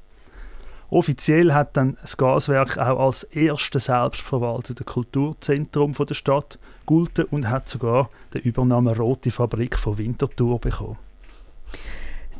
[0.89, 7.67] Offiziell hat dann das Gaswerk auch als erstes selbstverwaltete Kulturzentrum der Stadt gelten und hat
[7.67, 10.97] sogar den Übernahme Rote Fabrik von Winterthur bekommen.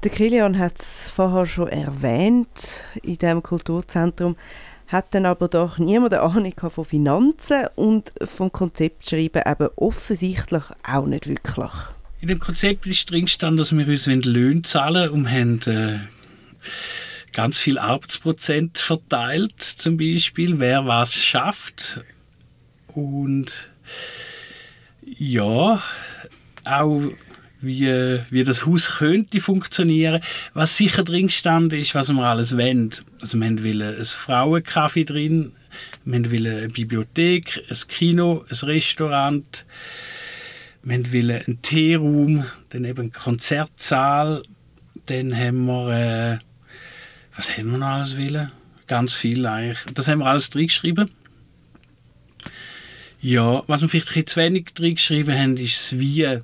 [0.04, 4.38] Der Kilian hat es vorher schon erwähnt, in diesem Kulturzentrum
[4.88, 10.64] hat dann aber doch niemand eine Ahnung von Finanzen und vom Konzept schreiben eben offensichtlich
[10.84, 11.72] auch nicht wirklich.
[12.20, 16.00] In dem Konzept ist drin gestanden, dass wir uns Löhne zahlen und haben äh,
[17.32, 22.02] ganz viel Arbeitsprozent verteilt, zum Beispiel, wer was schafft.
[22.88, 23.70] Und
[25.06, 25.82] ja,
[26.64, 27.02] auch
[27.62, 30.22] wie, wie das Haus könnte funktionieren.
[30.54, 32.92] Was sicher drin stand, ist, was wir alles wollen.
[33.22, 35.54] Also wir wollen ein Frauencafé drin,
[36.04, 39.66] wir wollen eine Bibliothek, ein Kino, ein Restaurant,
[40.84, 44.44] wir wollen einen Teeraum, dann eben einen Konzertsaal,
[45.06, 46.38] dann haben wir, äh,
[47.36, 48.52] was haben wir noch alles wollen?
[48.88, 49.80] Ganz viel eigentlich.
[49.94, 51.12] Das haben wir alles reingeschrieben.
[53.20, 56.40] Ja, was wir vielleicht ein zu wenig reingeschrieben haben, ist das Wie.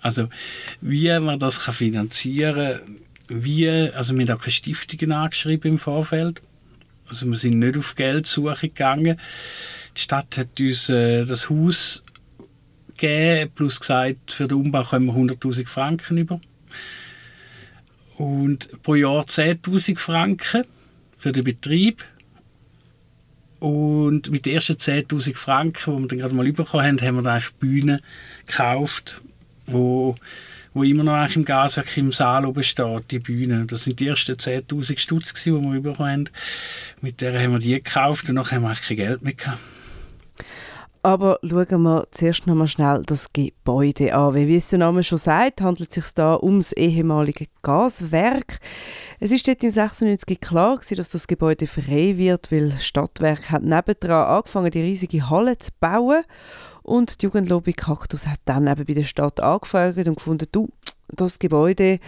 [0.00, 0.28] Also,
[0.80, 2.80] wie man das kann finanzieren
[3.28, 3.42] kann.
[3.42, 6.40] Wie, also wir haben auch keine Stiftungen angeschrieben im Vorfeld.
[7.08, 9.20] Also wir sind nicht auf Geldsuche gegangen.
[9.96, 12.02] Die Stadt hat uns äh, das Haus
[12.98, 16.40] gegeben, plus gesagt, für den Umbau kommen wir 100'000 Franken über.
[18.16, 20.64] Und pro Jahr 10'000 Franken
[21.16, 22.04] für den Betrieb.
[23.60, 27.22] Und mit den ersten 10'000 Franken, die wir dann gerade mal bekommen haben, haben wir
[27.22, 28.00] dann eigentlich Bühnen
[28.46, 29.20] gekauft,
[29.66, 30.16] wo,
[30.74, 33.66] wo immer noch eigentlich im Gaswerk im Saal oben steht, die Bühne.
[33.66, 36.30] Das sind die ersten 10'000 Stutz, die wir bekommen haben.
[37.00, 39.58] Mit der haben wir die gekauft und nachher haben wir eigentlich kein Geld mehr gehabt.
[41.02, 44.34] Aber schauen wir zuerst noch mal schnell das Gebäude an.
[44.34, 48.58] Wie es der Name schon sagt, handelt es sich da ums ehemalige Gaswerk.
[49.20, 53.50] Es ist dort im 96 klar gewesen, dass das Gebäude frei wird, weil das Stadtwerk
[53.50, 56.24] hat nebendran angefangen, die riesige Halle zu bauen.
[56.82, 60.68] Und die Jugendlobby Kaktus hat dann eben bei der Stadt angefragt und gefunden, du,
[61.14, 61.98] das Gebäude,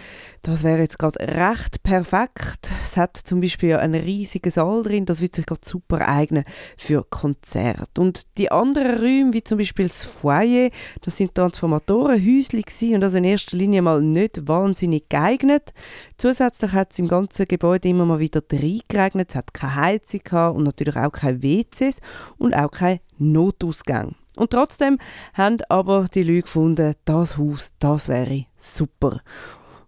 [0.42, 2.70] das wäre jetzt gerade recht perfekt.
[2.82, 6.44] Es hat zum Beispiel einen riesigen Saal drin, das würde sich gerade super eignen
[6.76, 8.00] für Konzerte.
[8.00, 10.70] Und die anderen Räume, wie zum Beispiel das Foyer,
[11.02, 15.72] das sind Transformatorenhäuschen und also in erster Linie mal nicht wahnsinnig geeignet.
[16.16, 20.56] Zusätzlich hat es im ganzen Gebäude immer mal wieder reingeregnet, es hat keine Heizung gehabt
[20.56, 22.00] und natürlich auch keine WCs
[22.38, 24.14] und auch kein Notausgang.
[24.36, 24.98] Und trotzdem
[25.34, 29.20] haben aber die Leute gefunden, das Haus, das wäre super.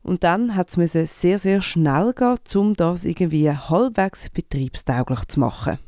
[0.02, 5.78] Und dann hat es sehr, sehr schnell gehen, um das irgendwie halbwegs betriebstauglich zu machen.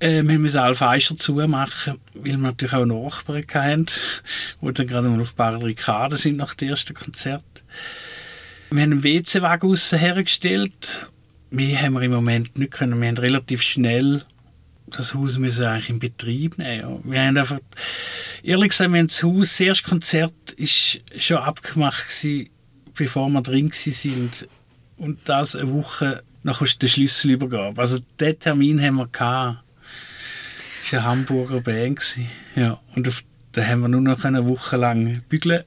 [0.00, 3.86] Äh, wir müssen alle Fenster zumachen, weil wir natürlich auch Nachbarn hatten,
[4.60, 7.44] die dann gerade mal auf Barrikaden sind nach dem ersten Konzert.
[8.70, 11.06] Wir haben einen WC-Wagen hergestellt.
[11.50, 13.00] Mehr haben wir im Moment nicht können.
[13.00, 14.24] Wir haben relativ schnell
[14.86, 17.00] das Haus müssen eigentlich in Betrieb nehmen.
[17.04, 17.60] Wir haben einfach,
[18.42, 22.50] ehrlich gesagt, wir haben das Haus, das erste Konzert ist schon abgemacht gewesen,
[22.94, 24.48] bevor wir drin sind
[24.96, 27.80] und das eine Woche nach der Schlüsselübergabe.
[27.80, 29.64] Also den Termin haben wir gehabt.
[30.82, 32.18] Das war eine Hamburger Band.
[32.54, 35.64] Ja, und auf, da haben wir nur noch eine Woche lang bügeln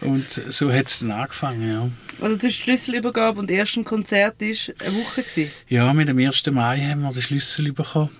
[0.00, 1.90] und so hat es dann angefangen, ja.
[2.20, 4.46] Also die Schlüsselübergabe und das erste Konzert war
[4.86, 5.22] eine Woche?
[5.22, 5.50] Gewesen?
[5.68, 6.46] Ja, mit dem 1.
[6.46, 8.10] Mai haben wir den Schlüssel bekommen.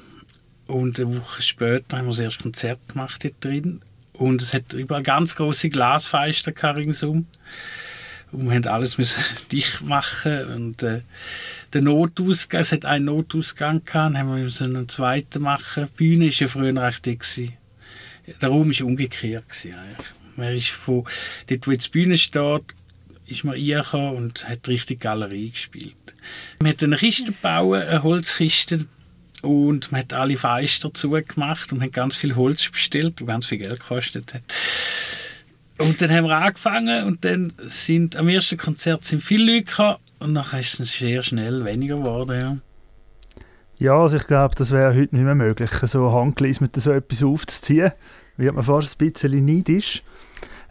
[0.66, 3.82] Und eine Woche später haben wir das erste Konzert gemacht dort drin.
[4.12, 7.26] Und es hat überall ganz große Glasfenster ringsum.
[8.32, 10.44] Und wir mussten alles müssen dicht machen.
[10.54, 11.00] Und äh,
[11.72, 15.88] der Notausgang, es hat einen Notausgang gehabt, haben wir müssen einen zweiten machen.
[15.92, 17.24] Die Bühne war ja früher recht dick.
[18.40, 19.48] Der Raum war umgekehrt.
[19.48, 20.06] Gewesen, eigentlich.
[20.36, 21.04] Man ist von
[21.48, 22.74] dort, wo die Bühne steht,
[23.26, 25.96] ist man reingekommen und hat richtig Galerie gespielt.
[26.60, 28.86] Man hat eine Kiste gebaut, eine Holzkiste,
[29.42, 33.58] und man hat alle Fenster zugemacht und hat ganz viel Holz bestellt, das ganz viel
[33.58, 34.42] Geld gekostet hat.
[35.78, 39.96] Und dann haben wir angefangen und dann sind am ersten Konzert sind viele Leute gekommen
[40.18, 42.38] und nachher ist es sehr schnell weniger geworden.
[42.40, 42.56] Ja.
[43.78, 47.92] Ja, also ich glaube, das wäre heute nicht mehr möglich, so handgelismet so etwas aufzuziehen.
[48.36, 50.02] Wird man fast ein bisschen neidisch.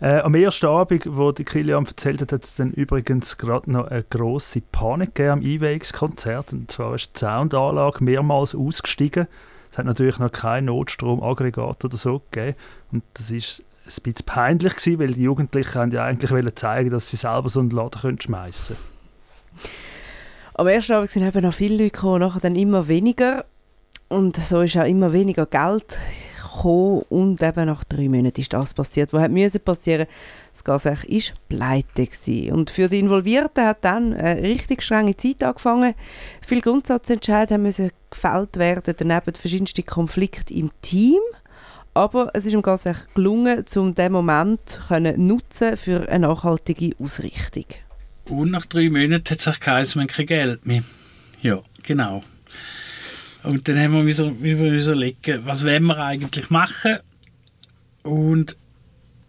[0.02, 3.88] Äh, am ersten Abend, wo die Kilian erzählt hat, hat es dann übrigens gerade noch
[3.88, 6.54] eine grosse Panik gegeben am Einweihungskonzert.
[6.54, 9.28] Und zwar ist die Soundanlage mehrmals ausgestiegen.
[9.72, 12.58] Es hat natürlich noch kein Notstromaggregat oder so gegeben.
[12.92, 17.10] Und das ist ein bisschen peinlich gewesen, weil die Jugendlichen haben ja eigentlich zeigen dass
[17.10, 19.70] sie selber so einen Laden schmeißen können.
[20.54, 23.46] Am ersten Abend sind eben noch viele Leute gekommen, nachher dann immer weniger.
[24.08, 26.00] Und so ist auch immer weniger Geld
[26.52, 30.08] gekommen und eben nach drei Monaten ist das passiert, was musste passieren.
[30.54, 32.54] Das Gaswerk war pleite gewesen.
[32.54, 35.94] und für die Involvierten hat dann eine richtig strenge Zeit angefangen.
[36.42, 41.20] Viele Grundsatzentscheidungen müssen gefällt werden, daneben verschiedenste Konflikte im Team.
[41.94, 47.66] Aber es ist dem Gaswerk gelungen, um diesen Moment können nutzen für eine nachhaltige Ausrichtung.
[48.26, 49.86] Und nach drei Monaten hat es auch kein
[50.26, 50.84] Geld mehr.
[51.42, 52.24] Ja, genau.
[53.44, 57.00] Und dann haben wir müssen überlegen, was wollen wir eigentlich machen.
[58.04, 58.56] Und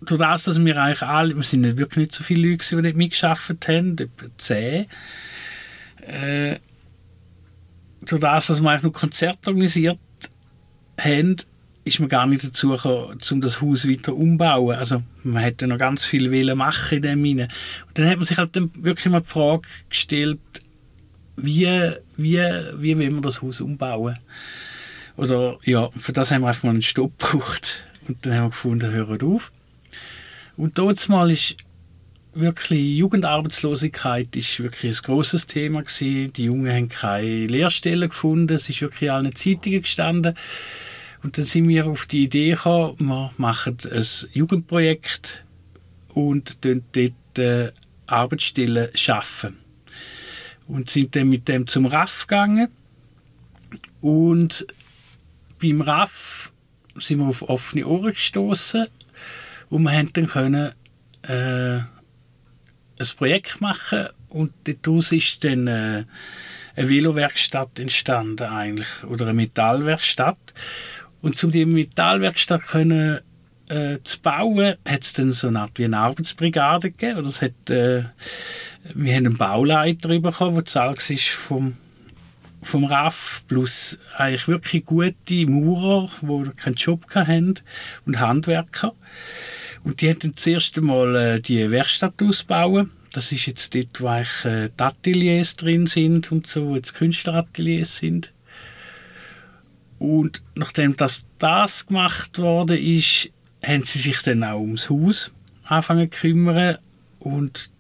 [0.03, 2.97] durch das, dass wir eigentlich alle, wir sind wirklich nicht so viele Leute, die dort
[2.97, 4.87] mitgearbeitet haben, etwa zehn,
[6.07, 6.57] äh,
[8.01, 9.99] das, dass wir eigentlich nur Konzerte organisiert
[10.99, 11.37] haben,
[11.85, 14.77] ist man gar nicht dazu gekommen, um das Haus weiter umzubauen.
[14.77, 17.49] Also man hätte noch ganz viel machen in dem Sinne.
[17.89, 20.41] Und dann hat man sich halt dann wirklich mal die Frage gestellt,
[21.43, 22.38] wie, wie,
[22.78, 24.18] wie will man das Haus umbauen?
[25.16, 27.84] Oder ja, für das haben wir einfach mal einen Stopp gebraucht.
[28.09, 29.53] Und dann haben wir gefunden, hören auf.
[30.57, 31.57] Und dort mal ist
[32.32, 36.32] wirklich Jugendarbeitslosigkeit ist wirklich ein großes Thema gewesen.
[36.32, 38.55] Die Jungen haben keine Lehrstellen gefunden.
[38.55, 40.34] Es ist wirklich allen Zeitungen gestanden.
[41.22, 45.45] Und dann sind wir auf die Idee gekommen, wir machen ein Jugendprojekt
[46.14, 47.72] und dort äh,
[48.07, 49.60] Arbeitsstellen schaffen
[50.71, 52.68] und sind dann mit dem zum RAF gegangen.
[54.01, 54.66] Und
[55.61, 56.53] beim RAF
[56.97, 58.87] sind wir auf offene Ohren gestoßen
[59.68, 60.73] und wir haben dann können,
[61.23, 61.79] äh,
[62.99, 66.05] ein Projekt machen und daraus ist dann äh,
[66.77, 70.55] eine Velowerkstatt entstanden eigentlich oder eine Metallwerkstatt
[71.21, 73.21] und um die Metallwerkstatt können
[73.71, 77.18] äh, zu bauen, hat es dann so eine Art wie eine Arbeitsbrigade gegeben.
[77.18, 78.05] Oder es hat, äh,
[78.95, 81.76] wir haben einen Bauleiter bekommen, der zahlt ist vom,
[82.62, 87.55] vom RAF, plus eigentlich wirklich gute Maurer, die keinen Job hatten
[88.07, 88.95] und Handwerker.
[89.83, 92.91] Und die haben das erste Mal äh, die Werkstatt ausbauen.
[93.12, 96.95] Das ist jetzt dort, wo eigentlich, äh, die Ateliers drin sind und so, wo jetzt
[96.95, 98.33] Künstlerateliers sind.
[99.99, 103.31] Und nachdem das, das gemacht worden ist,
[103.62, 105.33] haben sie sich dann auch ums Haus
[105.64, 106.78] anfangen zu kümmern
[107.18, 107.70] und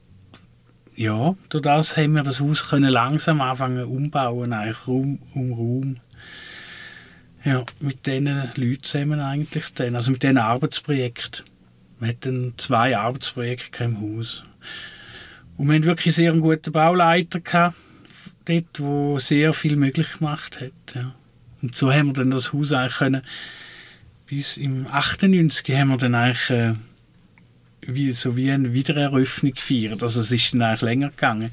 [0.96, 5.96] ja, durch das haben wir das Haus können langsam anfangen umbauen, eigentlich Raum um Raum.
[7.44, 11.46] Ja, mit diesen Leuten zusammen eigentlich dann, also mit diesen Arbeitsprojekten.
[11.98, 14.42] Wir hatten zwei Arbeitsprojekte im Haus.
[15.56, 17.76] Und wir hatten wirklich sehr guten Bauleiter gehabt,
[18.44, 20.94] dort, der sehr viel möglich gemacht hat.
[20.94, 21.14] Ja.
[21.62, 23.22] Und so haben wir dann das Haus eigentlich können,
[24.26, 26.74] bis im 98 haben wir dann eigentlich äh,
[27.86, 30.02] wie, so wie eine Wiedereröffnung gefeiert.
[30.02, 31.50] Also es ist dann länger gegangen.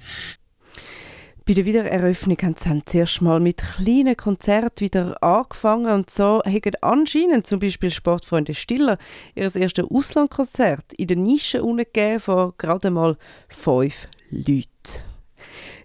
[1.47, 6.71] Bei der Wiedereröffnung haben sie zuerst mal mit kleinen Konzerten wieder angefangen und so haben
[6.81, 8.97] anscheinend zum Beispiel Sportfreunde Stiller
[9.33, 13.15] ihr erstes Auslandkonzert in der Nische gegeben von gerade mal
[13.47, 15.06] fünf Leuten.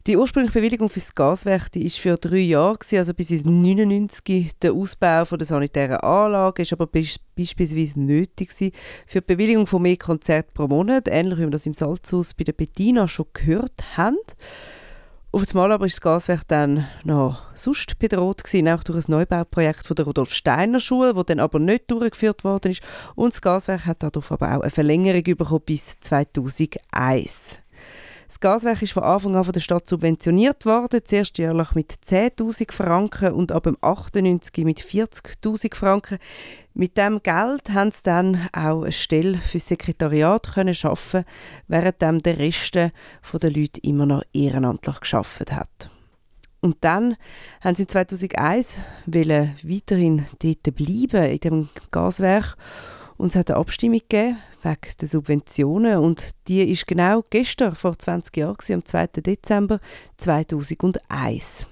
[0.08, 3.44] Die ursprüngliche Bewilligung für das Gaswerk die ist für drei Jahre, gewesen, also bis ins
[3.44, 8.72] 99 der Ausbau von der sanitären Anlage ist aber beispielsweise nötig gewesen
[9.06, 12.42] für die Bewilligung von mehr Konzerten pro Monat, ähnlich wie wir das im Salzhaus bei
[12.42, 14.18] der Bettina schon gehört haben.
[15.30, 19.86] Auf einmal aber ist das Gaswerk dann noch sonst bedroht gewesen, auch durch ein Neubauprojekt
[19.86, 22.82] von der Rudolf Steiner Schule, das dann aber nicht durchgeführt worden ist.
[23.14, 27.61] Und das Gaswerk hat darauf aber auch eine Verlängerung bekommen bis 2001.
[28.32, 32.72] Das Gaswerk ist von Anfang an von der Stadt subventioniert worden, zuerst jährlich mit 10'000
[32.72, 36.16] Franken und ab dem 98 mit 40'000 Franken.
[36.72, 41.24] Mit dem Geld haben sie dann auch eine Stelle für das Sekretariat können schaffen,
[41.68, 42.90] während der Rest der
[43.42, 45.90] Leute immer noch ehrenamtlich geschafft hat.
[46.62, 47.16] Und dann
[47.60, 52.56] haben sie 2001 weiterhin dort bleiben in dem Gaswerk
[53.22, 57.96] und es hat eine Abstimmung gegeben wegen der Subventionen und die ist genau gestern, vor
[57.96, 59.06] 20 Jahren, am 2.
[59.18, 59.78] Dezember
[60.16, 61.68] 2001.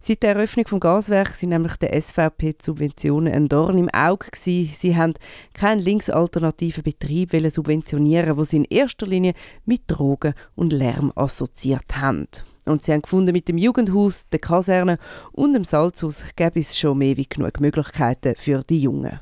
[0.00, 4.26] Seit der Eröffnung des Gaswerks sind nämlich der SVP die Subventionen ein Dorn im Auge
[4.30, 4.70] gewesen.
[4.76, 5.14] Sie haben
[5.54, 9.32] keinen linksalternativen Betrieb subventionieren, wo sie in erster Linie
[9.64, 12.28] mit Drogen und Lärm assoziiert haben.
[12.66, 14.98] Und sie haben gefunden, mit dem Jugendhaus, der Kaserne
[15.32, 19.20] und dem Salzhaus gäbe es schon mehr wie genug Möglichkeiten für die Jungen.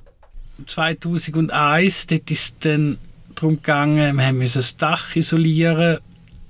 [0.66, 2.98] 2001, dort ist dann
[3.34, 5.98] darum gegangen, wir mussten das Dach isolieren,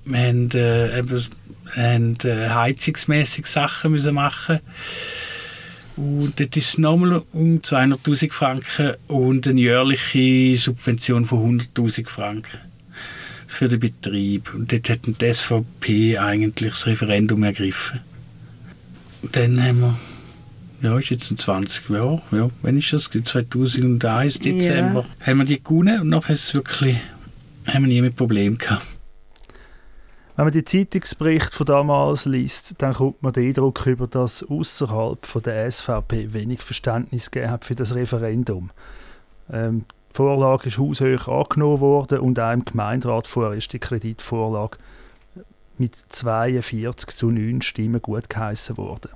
[0.04, 1.26] wir haben, äh, eben,
[1.74, 4.60] haben äh, heizungsmäßig Sachen müssen machen
[5.96, 12.58] und dort ist es nochmal um 200'000 Franken und eine jährliche Subvention von 100'000 Franken
[13.46, 14.52] für den Betrieb.
[14.52, 18.00] Und dort hat die SVP eigentlich das Referendum ergriffen.
[19.22, 19.98] Und dann haben wir,
[20.84, 23.10] ja, ist jetzt ein 20 Jahre, ja, wann ist das?
[23.10, 25.26] 2001, Dezember, ja.
[25.26, 26.98] haben wir die gewonnen und nachher ist es wirklich,
[27.66, 28.86] haben wir nie mit Problem gehabt.
[30.36, 35.42] Wenn man die Zeitungsberichte von damals liest, dann kommt man den Eindruck über, dass außerhalb
[35.42, 38.70] der SVP wenig Verständnis gegeben hat für das Referendum.
[39.50, 44.76] Ähm, die Vorlage ist haushoch angenommen worden und auch im Gemeinderat vorher ist die Kreditvorlage
[45.78, 49.10] mit 42 zu 9 Stimmen gut geheissen worden.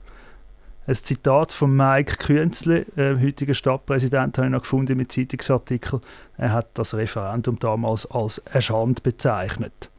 [0.89, 6.01] Ein Zitat von Mike Künzle, äh, heutiger Stadtpräsident, habe ich noch gefunden mit Zeitungsartikel.
[6.39, 9.91] Er hat das Referendum damals als eine Schande bezeichnet.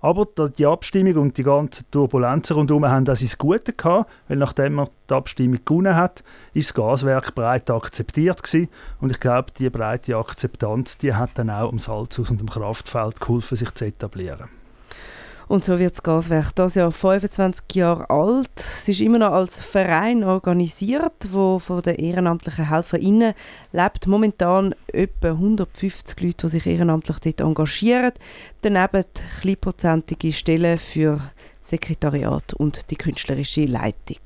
[0.00, 4.74] Aber die Abstimmung und die ganzen Turbulenzen rundherum haben das ins Gute gehabt, weil nachdem
[4.74, 6.24] man die Abstimmung gewonnen hat,
[6.54, 8.68] ist das Gaswerk breit akzeptiert gewesen.
[9.00, 13.20] Und ich glaube, die breite Akzeptanz, die hat dann auch am Salzhaus und am Kraftfeld
[13.20, 14.48] geholfen, sich zu etablieren.
[15.48, 18.50] Und so wird das Gaswerk das Jahr 25 Jahre alt.
[18.56, 23.32] Es ist immer noch als Verein organisiert, wo von den ehrenamtlichen HelferInnen
[23.70, 24.08] lebt.
[24.08, 28.12] Momentan etwa 150 Leute, die sich ehrenamtlich dort engagieren.
[28.62, 29.04] Daneben
[29.40, 31.20] kleinprozentige Stellen für
[31.62, 34.18] Sekretariat und die künstlerische Leitung.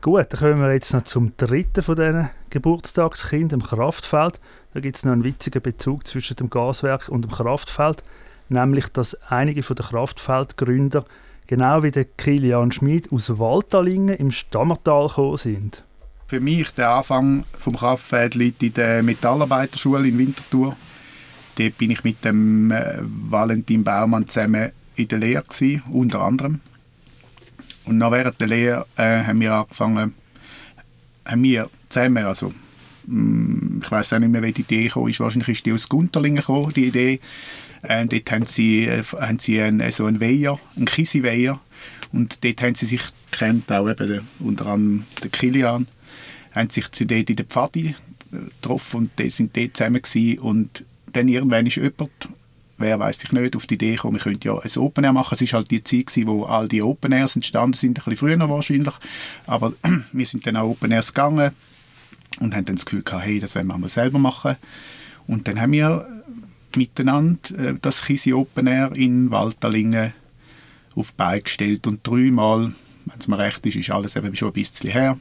[0.00, 4.40] Gut, dann kommen wir jetzt noch zum dritten von diesen Geburtstagskindern, dem Kraftfeld.
[4.72, 8.02] Da gibt es noch einen witzigen Bezug zwischen dem Gaswerk und dem Kraftfeld
[8.48, 11.04] nämlich dass einige den Kraftfeldgründer
[11.46, 15.84] genau wie der Kilian Schmid aus Waldtalingen im Stammertal gekommen sind.
[16.26, 20.76] Für mich der Anfang vom Kraftfeld liegt in der Metallarbeiterschule in Winterthur.
[21.56, 26.60] Dort bin ich mit dem äh, Valentin Baumann zusammen in der Lehre gewesen, unter anderem.
[27.84, 30.14] Und nach während der Lehre äh, haben wir angefangen,
[31.26, 32.52] haben wir zusammen, also
[33.06, 35.88] mm, ich weiß auch nicht mehr, wie die Idee kam, ist wahrscheinlich ist die aus
[35.88, 37.20] Gunterlingen gekommen, die Idee,
[37.88, 41.60] ähm, dort haben sie, äh, haben sie einen, so einen Weiher, einen Kisi-Weiher.
[42.12, 45.88] Und dort haben sie sich kennt auch eben der, unter anderem der Kilian,
[46.52, 50.38] haben sich dort in der Pfadi äh, getroffen und die sind dort zusammen gewesen.
[50.38, 52.10] Und dann irgendwann ist jemand,
[52.78, 55.36] wer weiß ich nicht, auf die Idee gekommen, wir könnten ja ein Open Air machen.
[55.38, 58.16] Es war halt die Zeit, gewesen, wo all die Open Airs entstanden sind, ein bisschen
[58.16, 58.94] früher wahrscheinlich.
[59.46, 59.72] Aber
[60.12, 61.50] wir sind dann auch Open Airs gegangen
[62.40, 64.56] und haben dann das Gefühl gehabt, hey, das wollen wir mal selber machen.
[65.26, 66.06] Und dann haben wir
[66.76, 70.12] miteinander äh, das Kisi Open Air in Walterlingen
[70.96, 72.72] auf die Beine gestellt und dreimal,
[73.06, 75.18] wenn es mir recht ist, ist alles eben schon ein bisschen her.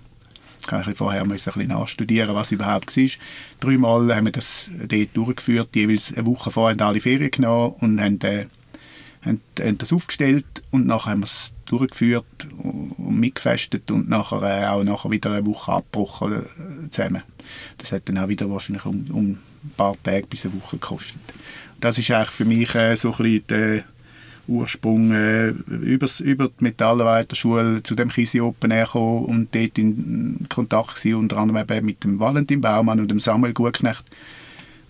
[0.66, 3.10] Ich musste vorher ein bisschen nachstudieren, was überhaupt war.
[3.60, 8.00] Dreimal haben wir das dort durchgeführt, jeweils eine Woche vorher haben alle Ferien genommen und
[8.00, 8.46] haben, äh,
[9.26, 14.66] haben, haben das aufgestellt und nachher haben wir es durchgeführt und mitgefestet und nachher äh,
[14.68, 17.24] auch nachher wieder eine Woche abgebrochen äh, zusammen.
[17.78, 21.22] Das hat dann auch wieder wahrscheinlich um, um ein paar Tage bis eine Woche gekostet.
[21.80, 23.84] Das ist eigentlich für mich äh, so ein bisschen der
[24.48, 30.46] Ursprung äh, übers, über die Metallarbeiterschule zu dem Kisi Open Air gekommen und dort in
[30.50, 34.04] Kontakt gewesen, unter anderem eben mit dem Valentin Baumann und dem Samuel Gutknecht,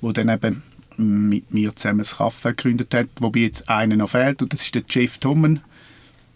[0.01, 0.63] wo dann eben
[0.97, 4.75] mit mir zusammen das Kaffee gegründet hat, wobei jetzt einer noch fehlt und das ist
[4.75, 5.61] der Jeff Tommen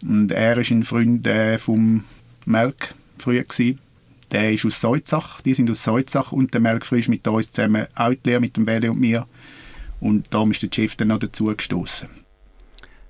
[0.02, 2.04] und er ist ein Freund äh, vom
[2.44, 3.80] Melk früher gewesen.
[4.30, 7.86] Der ist aus Seutzach, die sind aus Seutzach und der Melk ist mit uns zusammen
[8.24, 9.26] Lehre, mit dem Welle und mir
[10.00, 12.08] und darum ist der Chef dann noch dazu gestoßen.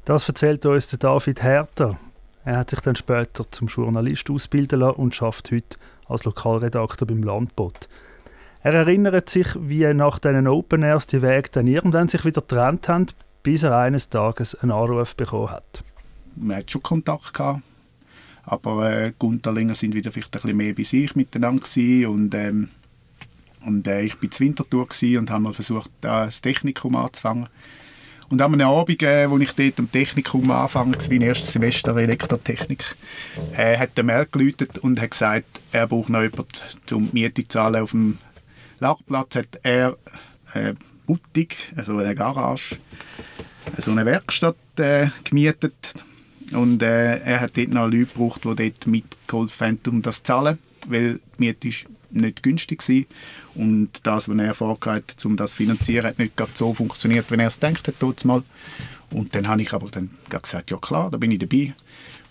[0.04, 1.98] Das erzählt uns der David Herter.
[2.44, 5.76] Er hat sich dann später zum Journalist ausbilden lassen und schafft heute
[6.08, 7.88] als Lokalredakteur beim Landbot.
[8.62, 12.40] Er erinnert sich, wie er nach diesen Open Airs die Wege dann irgendwann sich wieder
[12.40, 13.06] getrennt haben,
[13.42, 15.84] bis er eines Tages einen Anruf bekommen hat.
[16.40, 17.62] Man hat schon Kontakt gehabt,
[18.44, 21.64] aber äh, Gunterlinger sind wieder vielleicht ein bisschen mehr bei sich miteinander
[22.08, 22.68] und ähm,
[23.66, 24.86] und äh, ich war zu Winterthur
[25.18, 27.48] und habe mal versucht, das Technikum anzufangen.
[28.30, 31.96] Und an einem Abend, äh, wo ich dort am Technikum anfange, wie im ersten Semester
[31.96, 32.94] Elektrotechnik,
[33.56, 36.46] äh, hat der Merk geläutet und hat gesagt, er braucht noch jemanden,
[36.92, 37.82] um die Miete zu zahlen.
[37.82, 38.18] Auf dem
[38.80, 39.96] Lagerplatz hat er
[40.52, 40.76] eine
[41.06, 42.76] Boutique, also eine Garage,
[43.78, 45.74] so eine Werkstatt äh, gemietet.
[46.52, 50.24] Und äh, er hat dort noch Leute gebraucht, die dort mitgeholfen haben, um das zu
[50.24, 53.04] zahlen, weil die Miete ist nicht günstig war.
[53.54, 57.48] Und das, was er vorgehabt um das zu finanzieren, hat nicht so funktioniert, wie er
[57.48, 58.24] es gedacht hat.
[58.24, 58.42] Mal.
[59.10, 61.74] Und dann habe ich aber dann gesagt, ja klar, da bin ich dabei.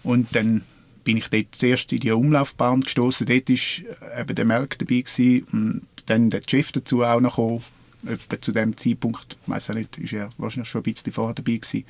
[0.03, 0.63] Und dann
[1.03, 3.25] bin ich dort zuerst in die Umlaufbahn gestoßen.
[3.25, 7.63] Dort war eben der Melk dabei gewesen, und dann der Chef dazu auch noch gekommen.
[8.05, 11.57] Etwa zu dem Zeitpunkt, ich weiß nicht, ist er wahrscheinlich schon ein bisschen vorher dabei
[11.57, 11.85] gewesen.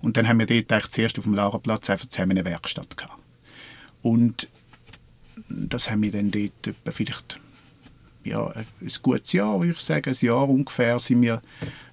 [0.00, 3.18] Und dann haben wir dort eigentlich zuerst auf dem Lagerplatz einfach zusammen eine Werkstatt gehabt.
[4.02, 4.48] Und
[5.48, 7.38] das haben wir dann dort vielleicht
[8.24, 8.66] ja, ein
[9.02, 11.42] gutes Jahr, würde ich sagen, ein Jahr ungefähr, sind wir,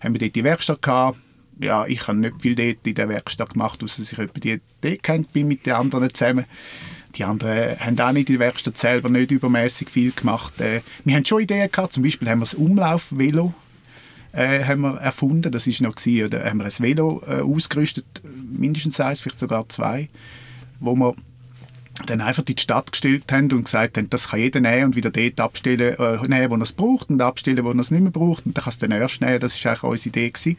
[0.01, 1.19] haben wir dort die Werkstatt gehabt.
[1.59, 4.59] Ja, ich habe nicht viel dort in der Werkstatt gemacht, außer dass ich etwa die
[4.81, 6.45] Idee kennt bin mit den anderen zusammen.
[7.15, 10.59] Die anderen haben auch nicht in der Werkstatt selber nicht übermäßig viel gemacht.
[10.61, 13.53] Äh, wir haben schon Ideen gehabt, zum Beispiel haben wir das Umlaufvelo
[14.33, 15.51] äh, erfunden.
[15.51, 18.05] Das ist noch gewesen, oder haben wir ein Velo äh, ausgerüstet,
[18.51, 20.09] mindestens eins, vielleicht sogar zwei,
[20.79, 21.15] wo wir
[22.05, 24.95] dann einfach in die Stadt gestellt haben und gesagt haben, das kann jeder nehmen und
[24.95, 28.01] wieder dort abstellen, äh, nehmen, wo er es braucht und abstellen, wo er es nicht
[28.01, 29.39] mehr braucht und dann kann es dann erst nehmen.
[29.39, 30.29] Das war eigentlich unsere Idee.
[30.29, 30.57] Gewesen.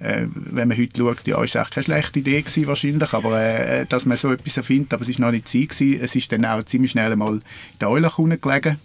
[0.00, 3.86] Äh, wenn man heute schaut, ja, ist eigentlich keine schlechte Idee gewesen, wahrscheinlich, aber äh,
[3.86, 6.00] dass man so etwas erfindet, aber es ist noch nicht Zeit gewesen.
[6.02, 7.42] Es ist dann auch ziemlich schnell mal in
[7.80, 8.78] der Eulach gelegen.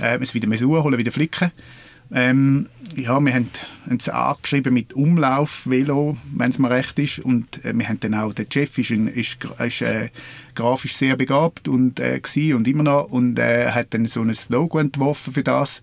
[0.00, 1.52] Äh, es wieder holen, wieder flicken.
[2.12, 3.50] Ähm, ja, wir haben
[3.88, 7.18] es angeschrieben mit Umlauf-Velo, wenn es mir recht ist.
[7.18, 10.10] Und äh, wir haben dann auch, der Jeff ist, ein, ist, ist äh,
[10.54, 12.20] grafisch sehr begabt und, äh,
[12.54, 15.82] und immer noch und äh, hat dann so ein Logo entworfen für das.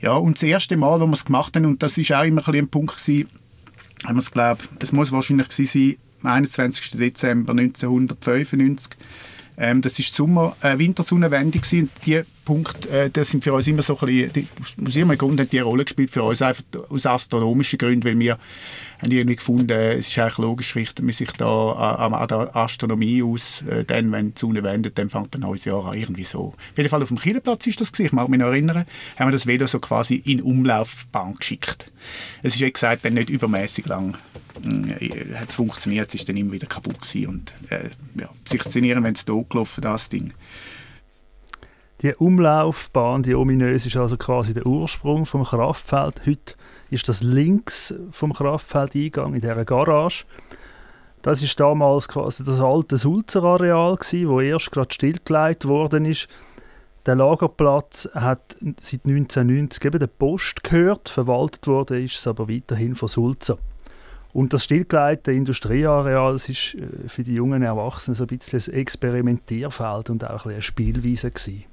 [0.00, 2.46] Ja, und das erste Mal, wo wir es gemacht haben, und das ist auch immer
[2.46, 3.28] ein, ein Punkt gewesen,
[4.04, 6.92] haben wir es glaube, es muss wahrscheinlich sein, am 21.
[6.92, 8.96] Dezember 1995,
[9.58, 11.90] ähm, das ist Sommer, äh, Wintersonnenwende gewesen.
[12.06, 14.46] Die Punkte, äh, das sind für uns immer so ein bisschen, die,
[14.86, 18.38] aus irgendeinem Grund hat die Rolle gespielt für uns einfach aus astronomischen Gründen, weil wir
[19.02, 23.22] haben irgendwie gefunden, es ist eigentlich logisch, richtet man sich da an, an der Astronomie
[23.22, 26.54] aus, äh, dann, wenn die Sonne wendet, dann fängt ein neues Jahr an, irgendwie so.
[26.54, 28.86] Auf jeden Fall auf dem Kielplatz ist das gewesen, ich mag mich noch erinnern,
[29.18, 31.90] haben wir das Velo so quasi in Umlaufbahn geschickt.
[32.42, 34.16] Es ist, wie gesagt, dann nicht übermäßig lang
[35.34, 39.04] hat es funktioniert, es ist dann immer wieder kaputt gewesen und äh, ja, sich szenieren,
[39.04, 40.32] wenn es gelaufen das Ding.
[42.02, 46.22] Die Umlaufbahn, die ominöse, ist also quasi der Ursprung vom Kraftfeld.
[46.26, 46.54] Heute
[46.90, 50.24] ist das links vom Kraftfeldeingang in dieser Garage.
[51.22, 56.28] Das ist damals quasi das alte Sulzer-Areal, das erst gerade stillgelegt worden ist.
[57.04, 62.94] Der Lagerplatz hat seit 1990 eben der Post gehört, verwaltet wurde ist es aber weiterhin
[62.94, 63.58] von Sulzer.
[64.38, 68.78] Und das stillgelegte Industrieareal das ist äh, für die jungen Erwachsenen so ein bisschen ein
[68.78, 71.64] Experimentierfeld und auch ein eine Spielwiese gewesen.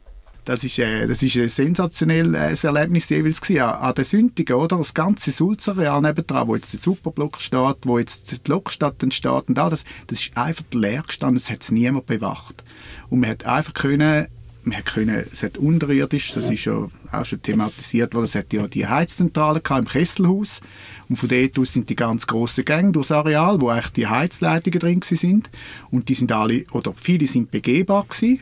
[0.46, 3.62] Das ist, äh, das ist ein sensationelles Erlebnis jeweils gewesen.
[3.62, 4.78] An der Sündigen, oder?
[4.78, 9.60] Das ganze Sulzareal nebendran, wo jetzt der Superblock steht, wo jetzt die Lokstadt entsteht und
[9.60, 12.64] all das, das ist einfach leer gestanden, es hat niemand bewacht.
[13.10, 14.26] Und man hat einfach können
[14.66, 18.68] man können, es hat unterirdisch, das ist ja auch schon thematisiert worden, es hat ja
[18.68, 20.62] die Heizzentrale im Kesselhaus.
[21.10, 24.80] Und von dort aus sind die ganz grossen Gänge durchs Areal, wo eigentlich die Heizleitungen
[24.80, 25.50] drin sind.
[25.92, 28.42] Und die sind alle, oder viele sind begehbar gewesen.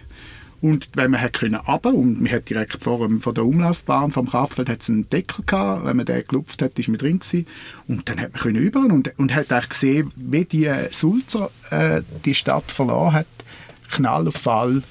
[0.61, 4.29] Und wenn man hat können runter, und man hat direkt vor, vor der Umlaufbahn vom
[4.29, 7.45] Kraftfeld einen Deckel gehabt, wenn man den gelupft hat, ist man drin gewesen.
[7.89, 12.01] Und dann hat man können über und, und hat eigentlich gesehen, wie die Sulzer äh,
[12.23, 13.27] die Stadt verloren hat,
[13.91, 14.83] Knall auf Fall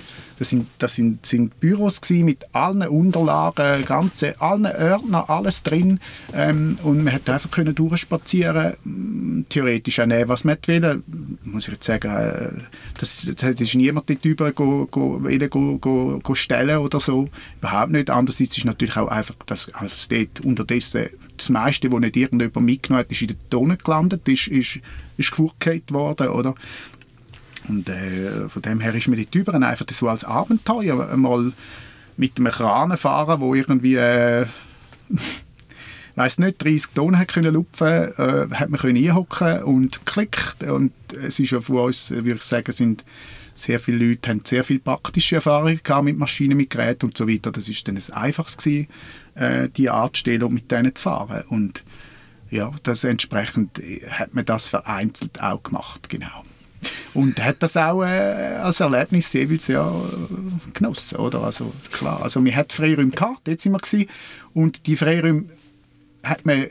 [0.42, 6.00] das sind, das sind, sind Büros mit allen Unterlagen, ganze, allen Ordner, alles drin.
[6.34, 11.04] Ähm, und man konnte einfach können durchspazieren, mm, theoretisch auch nehmen, was man will.
[11.44, 12.60] Muss ich jetzt sagen, äh,
[12.98, 17.28] das, das ist niemand dort über go, go, go, go, go stellen oder so.
[17.60, 18.10] Überhaupt nicht.
[18.10, 23.04] Andererseits ist natürlich auch einfach, dass also dort unterdessen das meiste, was nicht irgendjemand mitgenommen
[23.04, 24.80] hat, ist in der Tonne gelandet, ist, ist,
[25.16, 26.56] ist worden, oder?
[27.68, 31.52] Und äh, von dem her ist mir die Tüberen einfach so als Abenteuer mal
[32.16, 34.46] mit einem Kran fahren, wo irgendwie äh,
[36.16, 40.92] weiß nicht 30 Tonnen hat können lupfen, äh, hat man können einhocken und klickt und
[41.22, 43.04] es ist ja von uns, würde ich sagen, sind
[43.54, 47.28] sehr viele Leute haben sehr viel praktische Erfahrungen gehabt mit Maschinen, mit Geräten und so
[47.28, 47.52] weiter.
[47.52, 48.88] Das ist dann ein einfaches gewesen,
[49.34, 51.82] äh, die Art stellen und mit denen zu fahren und
[52.50, 56.44] ja, das entsprechend hat man das vereinzelt auch gemacht, genau.
[57.14, 59.92] Und hat das auch äh, als Erlebnis jeweils ja
[60.72, 61.42] genossen, oder?
[61.42, 62.22] Also, klar.
[62.22, 64.06] Also, wir hatten Freiräume gehabt, dort sind wir
[64.54, 65.44] und die Freiräume
[66.22, 66.66] hat man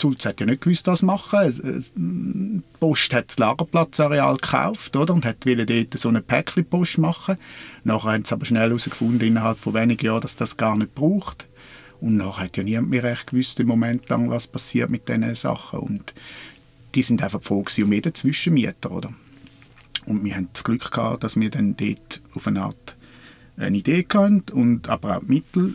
[0.00, 1.82] Sulz hat ja nicht gewusst, was machen.
[1.96, 7.36] Die Post hat das Lagerplatzareal gekauft oder, und hat dort so eine Päckchen-Post machen.
[7.84, 11.46] Nachher haben sie aber schnell herausgefunden, innerhalb von wenigen Jahren, dass das gar nicht braucht.
[12.00, 15.34] Und nachher hat ja niemand mehr recht gewusst, im Moment lang, was passiert mit diesen
[15.34, 15.78] Sachen.
[15.78, 16.12] Und
[16.94, 19.12] die sind einfach froh um jeden Zwischenmieter, oder?
[20.06, 22.96] Und wir haben das Glück gehabt, dass wir dann dort auf eine Art
[23.56, 25.74] eine Idee hatten und aber auch Mittel,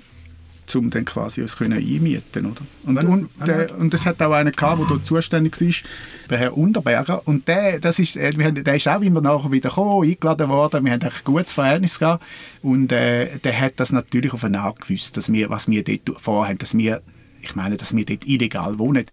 [0.75, 2.61] um dann quasi es können einmieten oder?
[2.83, 6.57] Und, wenn, und, und es hat auch einen gehabt, der dort zuständig war, der Herr
[6.57, 7.27] Unterberger.
[7.27, 10.49] Und der, das ist, äh, wir haben, der ist auch immer nachher wieder gekommen, eingeladen
[10.49, 10.85] worden.
[10.85, 12.23] Wir haben ein gutes Verhältnis gehabt.
[12.61, 16.21] Und äh, der hat das natürlich auf eine Art gewusst, dass wir, was wir dort
[16.21, 17.01] vorhaben, dass wir
[17.41, 19.05] ich meine, dass wir dort illegal wohnen.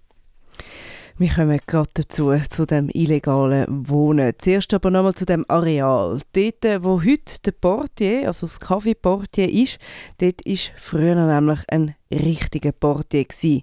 [1.18, 4.34] Wir kommen gerade dazu, zu dem illegalen Wohnen.
[4.36, 6.20] Zuerst aber nochmal zu dem Areal.
[6.34, 9.78] Dort, wo heute der Portier, also das Café Portier ist,
[10.18, 13.62] dort war früher nämlich ein richtiger Portier gewesen.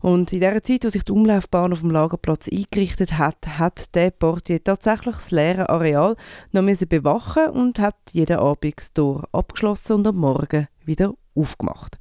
[0.00, 4.10] Und in der Zeit, wo sich die Umlaufbahn auf dem Lagerplatz eingerichtet hat, hat der
[4.10, 6.16] Portier tatsächlich das leere Areal
[6.50, 11.96] noch müssen bewachen und hat jeden Abend das Tor abgeschlossen und am Morgen wieder aufgemacht.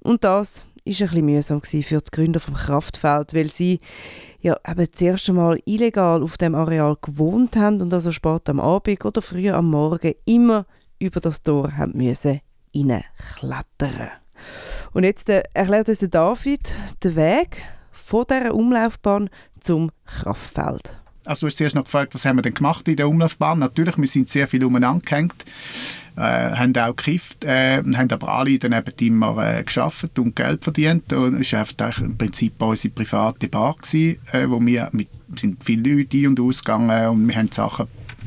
[0.00, 3.80] Und das ist ein bisschen mühsam für die Gründer vom Kraftfeld, weil sie
[4.42, 8.60] ja eben das erste Mal illegal auf dem Areal gewohnt haben und also spät am
[8.60, 10.66] Abend oder früh am Morgen immer
[10.98, 12.40] über das Tor haben müssen
[12.74, 14.10] reinklettern.
[14.92, 16.74] Und jetzt äh, erklärt uns David
[17.04, 19.30] den Weg von dieser Umlaufbahn
[19.60, 21.00] zum Kraftfeld.
[21.24, 23.58] Also du hast zuerst noch gefragt, was haben wir denn gemacht in der Umlaufbahn?
[23.58, 25.44] Natürlich, wir sind sehr viel umeinander gehängt
[26.16, 30.64] äh, haben auch gekifft, äh, haben aber alle dann eben immer äh, geschafft und Geld
[30.64, 31.12] verdient.
[31.12, 35.62] Und es war einfach im Prinzip unsere private Bar, gewesen, äh, wo wir mit sind
[35.62, 37.86] viele Leute ein- und ausgegangen und wir haben Sachen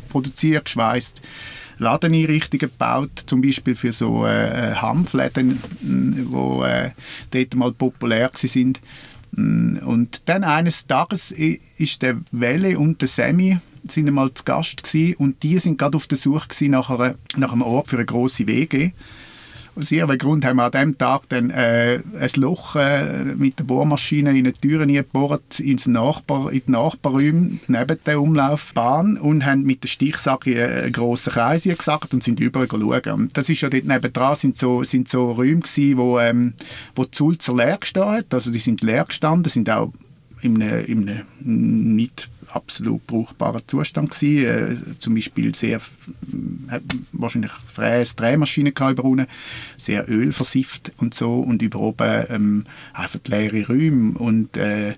[0.09, 1.21] produziert, geschweißt.
[1.79, 6.91] Ladeneinrichtungen gebaut, zum Beispiel für so äh, Hanfläden, die äh,
[7.31, 8.79] dort mal populär sind.
[9.35, 13.57] Und dann eines Tages ist der Welle und der Semi
[13.87, 17.51] sind einmal zu Gast gewesen, und die sind gerade auf der Suche nach, einer, nach
[17.51, 18.91] einem Ort für eine große WG.
[19.75, 23.63] Aus ihrem Grund haben wir an diesem Tag dann äh, ein Loch äh, mit der
[23.63, 29.63] Bohrmaschine in die Türen gebohrt, ins Nachbar, in die Nachbarräume neben der Umlaufbahn und haben
[29.63, 33.31] mit der Stichsacke einen grossen Kreis gesagt und sind überall schauen.
[33.33, 36.53] Das ist ja dort nebendran sind so, sind so Räume gewesen, wo, ähm,
[36.95, 38.33] wo die Sulzer leer gestanden hat.
[38.33, 39.91] Also die sind leer gestanden, sind auch
[40.41, 44.91] in einem, in einem nicht absolut brauchbarer Zustand gewesen.
[44.91, 46.79] Äh, zum Beispiel sehr äh,
[47.11, 49.27] wahrscheinlich freies Drehmaschinen über unten,
[49.77, 54.95] sehr ölversifft und so und über oben ähm, einfach leere Räume und äh,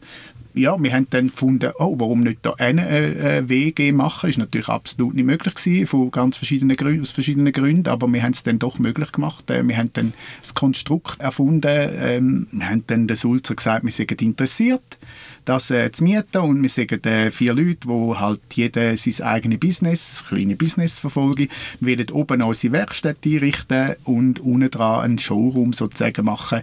[0.55, 4.29] ja, wir haben dann gefunden, oh, warum nicht da eine äh, WG machen?
[4.29, 8.23] Ist natürlich absolut nicht möglich gewesen, von ganz verschiedenen Gründen, aus verschiedenen Gründen, aber wir
[8.23, 9.49] haben es dann doch möglich gemacht.
[9.49, 11.89] Äh, wir haben dann das Konstrukt erfunden.
[11.99, 14.97] Ähm, wir haben dann den Sulzer gesagt, wir sind interessiert
[15.45, 19.59] das äh, zu mieten und wir sind äh, vier Leute, die halt jeder sein eigenes
[19.59, 21.47] Business, kleine Business verfolgen.
[21.79, 26.61] Wir wollen oben unsere Werkstatt einrichten und unten dran einen Showroom sozusagen machen,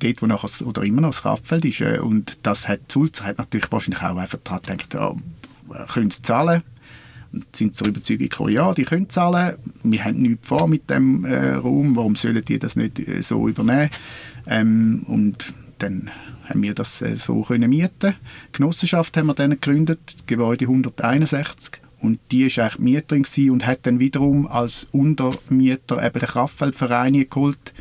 [0.00, 1.80] dort wo nachher, oder immer noch das Kraftfeld ist.
[1.80, 5.14] Äh, und das hat Sulzer hat natürlich wahrscheinlich auch einfach daran gedacht, ja,
[5.86, 6.62] können sie zahlen?
[7.52, 9.56] Sind zur Überzeugung gekommen, ja, die können zahlen.
[9.82, 13.48] Wir haben nichts vor mit dem äh, Raum, warum sollen die das nicht äh, so
[13.48, 13.90] übernehmen?
[14.46, 16.10] Ähm, und dann
[16.44, 18.14] haben wir das äh, so können mieten.
[18.48, 21.80] Die Genossenschaft haben wir dann gegründet, Gebäude 161.
[22.00, 27.72] Und die war eigentlich Mieterin und hat dann wiederum als Untermieter eben den Kraftfeldverein geholt.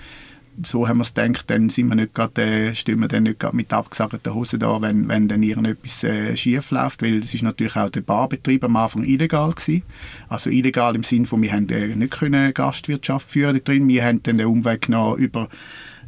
[0.61, 3.39] So haben wir es gedacht, dann sind wir nicht grad, äh, stehen wir dann nicht
[3.39, 7.41] grad mit abgesagten Hosen da, wenn, wenn dann irgendetwas äh, schief läuft, weil es ist
[7.41, 9.81] natürlich auch der Barbetrieb am Anfang illegal gewesen.
[10.29, 14.21] Also illegal im Sinne von, wir haben äh, nicht können Gastwirtschaft führen drin, wir haben
[14.23, 15.49] dann den Umweg genommen über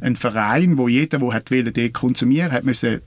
[0.00, 3.00] ein Verein, wo jeder, der hat wollte, konsumieren hat müssen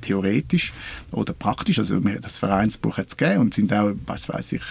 [0.00, 0.72] theoretisch
[1.12, 4.62] oder praktisch, also das Vereinsbuch hat es gegeben und sind auch, was weiß ich,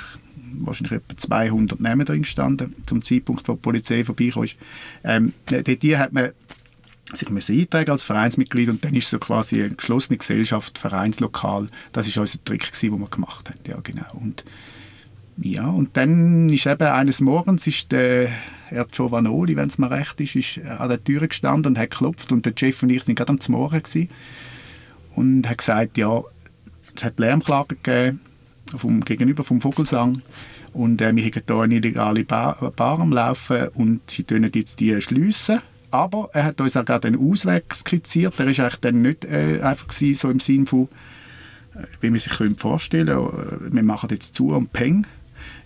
[0.54, 4.46] wahrscheinlich etwa 200 Namen drin gestanden, zum Zeitpunkt, wo die Polizei vorbeikam.
[5.04, 6.32] Ähm, die hat man
[7.14, 11.70] sich eintragen als Vereinsmitglied und dann ist so quasi eine geschlossene Gesellschaft, Vereinslokal.
[11.92, 13.60] Das ist unser Trick gewesen, den wir gemacht haben.
[13.68, 14.06] Ja, genau.
[14.14, 14.44] Und
[15.42, 18.30] ja, und dann ist eben eines Morgens ist der
[18.70, 22.32] Herr Giovanoli, wenn es mir recht ist, ist an der Tür gestanden und hat geklopft
[22.32, 24.10] und der Chef und ich sind gerade am Morgen gewesen
[25.16, 26.22] und hat gesagt, ja,
[26.96, 28.20] es hat Lärmklagen gegeben
[28.78, 30.22] vom, gegenüber vom Vogelsang
[30.74, 34.80] und äh, wir haben hier eine illegale Bar, Bar am Laufen und sie können jetzt
[34.80, 35.62] die schliessen.
[35.92, 38.40] Aber er hat uns auch gerade einen Ausweg skizziert.
[38.40, 40.88] Ist eigentlich dann nicht äh, einfach gewesen, so im Sinn von,
[41.74, 45.08] äh, wie man sich vorstellen könnte, äh, wir machen jetzt zu und peng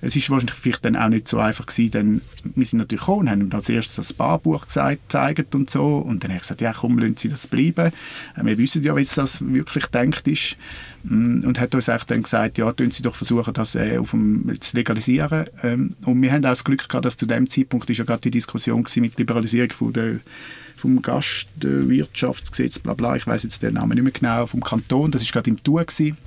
[0.05, 2.21] es ist wahrscheinlich vielleicht dann auch nicht so einfach gewesen, denn
[2.55, 6.31] wir sind natürlich gekommen und haben als erstes das Barbuch gezeigt und so und dann
[6.31, 7.93] habe ich gesagt, ja komm, lassen Sie das bleiben.
[8.35, 10.57] Äh, wir wissen ja, wie das wirklich denkt ist
[11.03, 14.51] mm, und hat uns dann gesagt, ja, tun Sie doch versuchen, das äh, auf dem,
[14.59, 15.45] zu legalisieren.
[15.63, 18.21] Ähm, und wir haben auch das Glück gehabt, dass zu dem Zeitpunkt ist ja gerade
[18.21, 20.19] die Diskussion mit Liberalisierung von der
[20.75, 25.21] vom Gastwirtschaftsgesetz, bla bla, ich weiß jetzt den Namen nicht mehr genau, vom Kanton, das
[25.21, 26.17] ist gerade im Tour gewesen.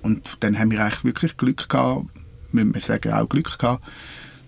[0.00, 2.06] Und dann haben wir eigentlich wirklich Glück gehabt,
[2.54, 3.84] müssen wir sagen, auch Glück gehabt,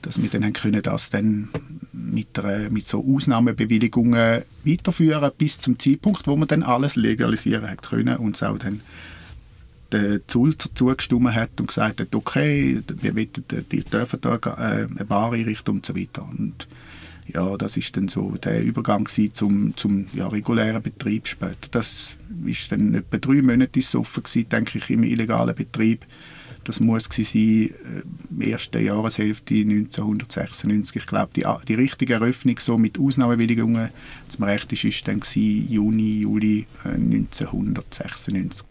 [0.03, 1.49] dass wir dann können das dann
[1.93, 7.83] mit, einer, mit so Ausnahmebewilligungen weiterführen bis zum Zeitpunkt, wo man dann alles legalisieren hat
[7.83, 8.81] können und es auch dann
[9.93, 13.29] der Zulzer zugestimmt hat und gesagt hat, okay, wir wollen,
[13.71, 16.23] die dürfen da äh, eine Bar einrichten und so weiter.
[16.23, 16.67] Und
[17.29, 21.69] ja, das ist dann so der Übergang zum, zum ja, regulären Betrieb später.
[21.71, 26.05] Das ist dann etwa drei Monate offen gewesen, denke ich, im illegalen Betrieb.
[26.67, 27.71] Das muss sein, äh,
[28.51, 30.97] erste Jahreshälfte 1996.
[30.97, 33.91] Ich glaube, die, die richtige Eröffnung so mit Ausnahmebewilligungen
[34.29, 38.67] zum Recht ist, ist dann gewesen, Juni, Juli äh, 1996.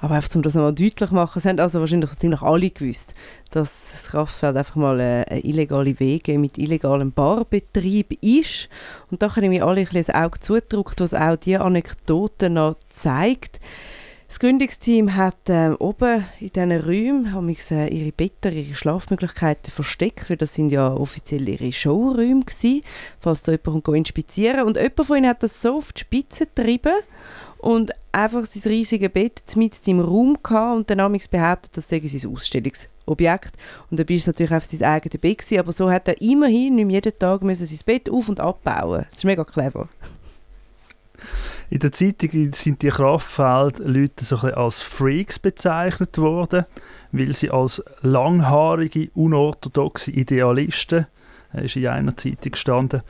[0.00, 2.70] Aber einfach, um das nochmal deutlich zu machen, es haben also wahrscheinlich so ziemlich alle
[2.70, 3.14] gewusst,
[3.50, 8.70] dass das Kraftfeld einfach mal eine, eine illegale Wege mit illegalem Barbetrieb ist.
[9.10, 12.76] Und da haben wir alle ein bisschen das Auge zugedrückt, was auch diese Anekdote noch
[12.88, 13.60] zeigt.
[14.32, 20.30] Das Gründungsteam hat äh, oben in diesen Räumen haben äh, ihre Betten, ihre Schlafmöglichkeiten versteckt,
[20.30, 22.80] weil das sind ja offiziell ihre Showräume gewesen,
[23.20, 26.94] falls da jemand inspizieren Und jemand von ihnen hat das so auf die Spitze getrieben
[27.58, 32.00] und einfach sein riesiges Bett mit im Raum gehabt und dann amigs behauptet, das sei
[32.02, 33.52] sein Ausstellungsobjekt.
[33.90, 36.76] Und dabei war es natürlich einfach sein eigenes Bett gewesen, aber so hat er immerhin
[36.76, 39.04] nicht jeden Tag müssen sein Bett auf- und abbauen.
[39.10, 39.90] Das ist mega clever.
[41.72, 46.66] In der Zeitung sind die Kraftfeld-Leute so als Freaks bezeichnet worden,
[47.12, 51.06] weil sie als langhaarige, unorthodoxe Idealisten
[51.54, 53.00] ist in einer Zeitung gestanden,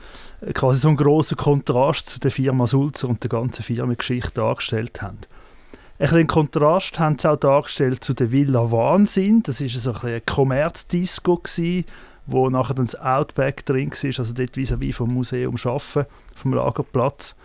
[0.53, 5.19] quasi so einen grossen Kontrast zu der Firma Sulzer und der ganzen Firmengeschichte dargestellt haben.
[5.99, 9.43] Ein bisschen Kontrast haben sie auch dargestellt zu der Villa Wahnsinn.
[9.43, 11.41] Das war so ein, ein Kommerzdisco,
[12.27, 17.35] wo nachher dann das Outback drin war, also dort vis-à-vis vom Museum Schaffen, vom Lagerplatz.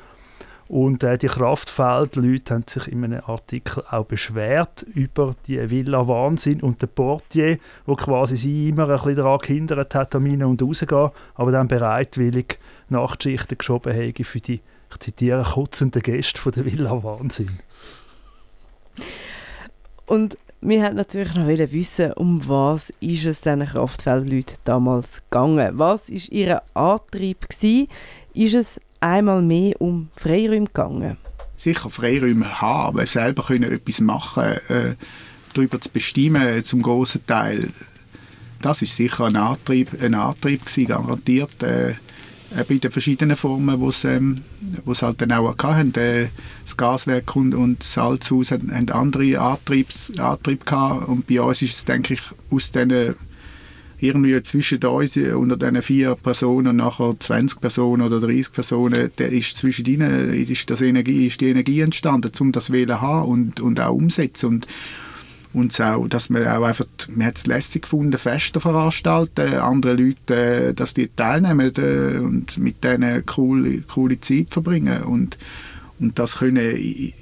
[0.68, 6.60] Und äh, die Kraftfeldleute haben sich in einem Artikel auch beschwert über die Villa Wahnsinn
[6.60, 10.62] und der Portier, wo quasi sie immer ein bisschen daran gehindert hat, am Rein- und
[10.62, 12.58] Rausgehen, aber dann bereitwillig
[12.90, 14.60] Nachtschichten geschoben habe für die,
[14.90, 17.60] ich zitiere, kotzenden Gäste von der Villa Wahnsinn.
[20.04, 25.78] Und wir wollten natürlich noch wissen, um was ist es diesen Kraftfeldleuten damals gegangen?
[25.78, 27.48] Was war ihr Antrieb?
[27.48, 27.88] Gewesen?
[28.34, 31.16] Ist es einmal mehr um Freiräume gegangen?
[31.56, 34.94] Sicher Freiräume haben, selber können etwas machen, äh,
[35.54, 37.70] darüber zu bestimmen, zum großen Teil.
[38.62, 41.62] Das ist sicher ein Antrieb, ein Antrieb gewesen, garantiert.
[41.62, 41.94] Äh,
[42.68, 44.42] in den verschiedenen Formen, wo ähm,
[44.86, 45.94] halt dann auch hatten.
[45.96, 46.28] Äh,
[46.64, 50.70] das Gaswerk und, und das Salzhaus haben andere Antriebs, Antrieb.
[51.06, 53.16] Und bei uns ist es, denke ich, aus diesen
[54.00, 59.56] irgendwie zwischen uns unter diesen vier Personen nachher 20 Personen oder 30 Personen, der ist
[59.56, 63.80] zwischen ihnen ist, das Energie, ist die Energie entstanden, um das Wählen haben und, und
[63.80, 64.46] auch umsetzen.
[64.46, 64.66] Und,
[65.52, 70.74] und auch, dass man auch einfach, man hat es lässig gefunden, Feste veranstalten, andere Leute,
[70.74, 75.38] dass die teilnehmen äh, und mit denen coole, coole Zeit verbringen und
[76.00, 76.76] und das können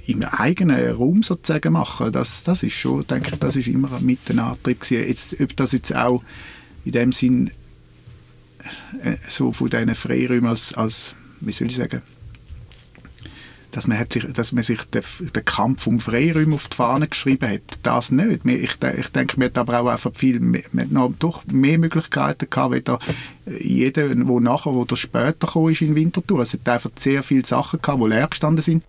[0.05, 4.19] im eigenen Raum sozusagen machen, das, das ist schon, denke ich, das ist immer mit
[4.29, 5.07] ein Antrieb gewesen.
[5.07, 6.21] Jetzt, ob das jetzt auch
[6.87, 7.51] in dem Sinn
[9.03, 12.01] äh, so von diesen Freiräumen als, als, wie soll ich sagen,
[13.71, 15.03] dass man, hat sich, dass man sich den,
[15.35, 17.61] den Kampf um Freiräume auf die Fahne geschrieben hat.
[17.83, 18.45] Das nicht.
[18.45, 22.89] Ich, ich denke, man hat aber auch einfach viel, man noch doch mehr Möglichkeiten gehabt,
[23.45, 26.39] wie jeder, wo nachher, wo der später kam, ist in Winterthur.
[26.39, 28.85] Es hat einfach sehr viele Sachen gehabt, die leer gestanden sind.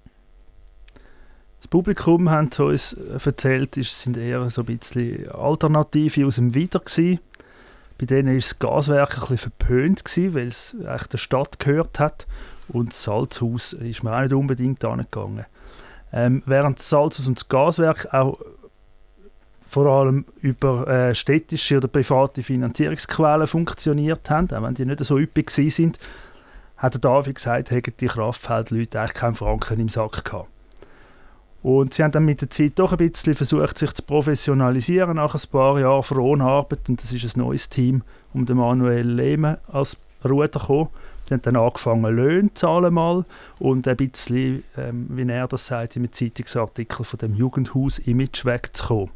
[1.61, 6.79] Das Publikum hat uns erzählt, es sind eher so ein bisschen Alternative aus dem Wieder
[6.79, 7.19] gewesen.
[7.99, 12.27] Bei denen war das Gaswerk ein verpönt, gewesen, weil es echt der Stadt gehört hat.
[12.69, 15.47] Und das Salzhaus ist mir auch nicht unbedingt angegangen.
[16.13, 18.39] Ähm, während das Salzhaus und das Gaswerk auch
[19.69, 25.19] vor allem über äh, städtische oder private Finanzierungsquellen funktioniert haben, auch wenn die nicht so
[25.19, 25.99] üppig sind,
[26.79, 30.49] hat der David gesagt, hätten die Kraftfeldleute eigentlich keinen Franken im Sack gehabt.
[31.63, 35.35] Und sie haben dann mit der Zeit doch ein bisschen versucht, sich zu professionalisieren nach
[35.35, 36.89] ein paar Jahren Fronarbeit.
[36.89, 38.03] Und das ist ein neues Team
[38.33, 40.89] um den Manuel Lehmann als Ruder gekommen.
[41.29, 43.25] Die haben dann angefangen, Löhne zu zahlen mal
[43.59, 49.11] und ein bisschen, ähm, wie er das sagt, im Zeitungsartikel von dem Jugendhaus-Image wegzukommen.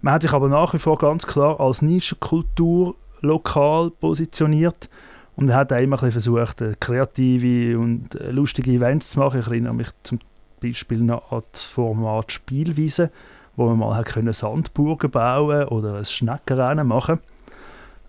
[0.00, 4.88] Man hat sich aber nach wie vor ganz klar als Nischenkultur lokal positioniert
[5.36, 9.40] und hat auch immer versucht, kreative und lustige Events zu machen.
[9.40, 10.18] Ich erinnere mich zum
[10.60, 13.10] Beispiel noch an das Format Spielwiese,
[13.56, 17.18] wo man mal können Sandburgen bauen oder ein Schneckenrennen machen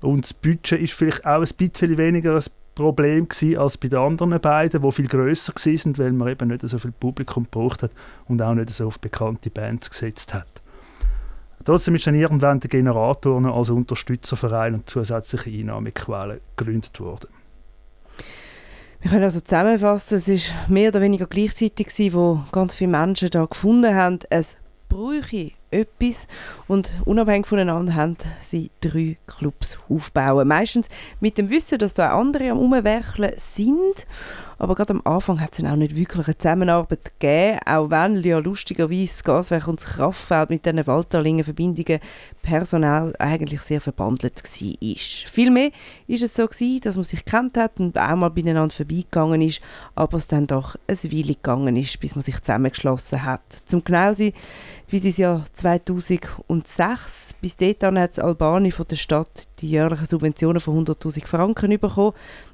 [0.01, 2.43] Und das Budget ist vielleicht auch ein bisschen weniger ein
[2.75, 6.67] Problem gewesen als bei den anderen beiden, die viel grösser waren, weil man eben nicht
[6.67, 7.91] so viel Publikum gebraucht hat
[8.27, 10.47] und auch nicht so auf bekannte Bands gesetzt hat.
[11.63, 17.27] Trotzdem ist dann irgendwann der Generator als Unterstützerverein und zusätzliche Einnahmequellen gegründet worden.
[19.01, 23.31] Wir können also zusammenfassen, es war mehr oder weniger gleichzeitig, gewesen, wo ganz viele Menschen
[23.31, 24.57] da gefunden haben, es
[24.89, 26.27] bräuchte etwas
[26.67, 30.47] und unabhängig voneinander haben sie drei Clubs aufbauen.
[30.47, 30.87] Meistens
[31.19, 34.05] mit dem Wissen, dass da andere am Umwerkeln sind
[34.61, 38.37] aber gerade am Anfang hat es auch nicht wirklich eine Zusammenarbeit gegeben, auch wenn ja
[38.37, 41.99] lustigerweise das Gaswerk und das Kraftfeld mit diesen Waldtalingen Verbindungen
[42.43, 44.95] personell eigentlich sehr verbandelt war.
[45.31, 45.71] Vielmehr
[46.05, 49.61] ist es so gewesen, dass man sich kennt hat und auch mal beieinander vorbeigegangen ist,
[49.95, 53.41] aber es dann doch ein Weile gegangen ist, bis man sich zusammengeschlossen hat.
[53.65, 54.31] Zum genau sein,
[54.89, 60.85] wie es Jahr 2006, bis dahin hat Albani von der Stadt die jährlichen Subventionen von
[60.85, 62.13] 100'000 Franken bekommen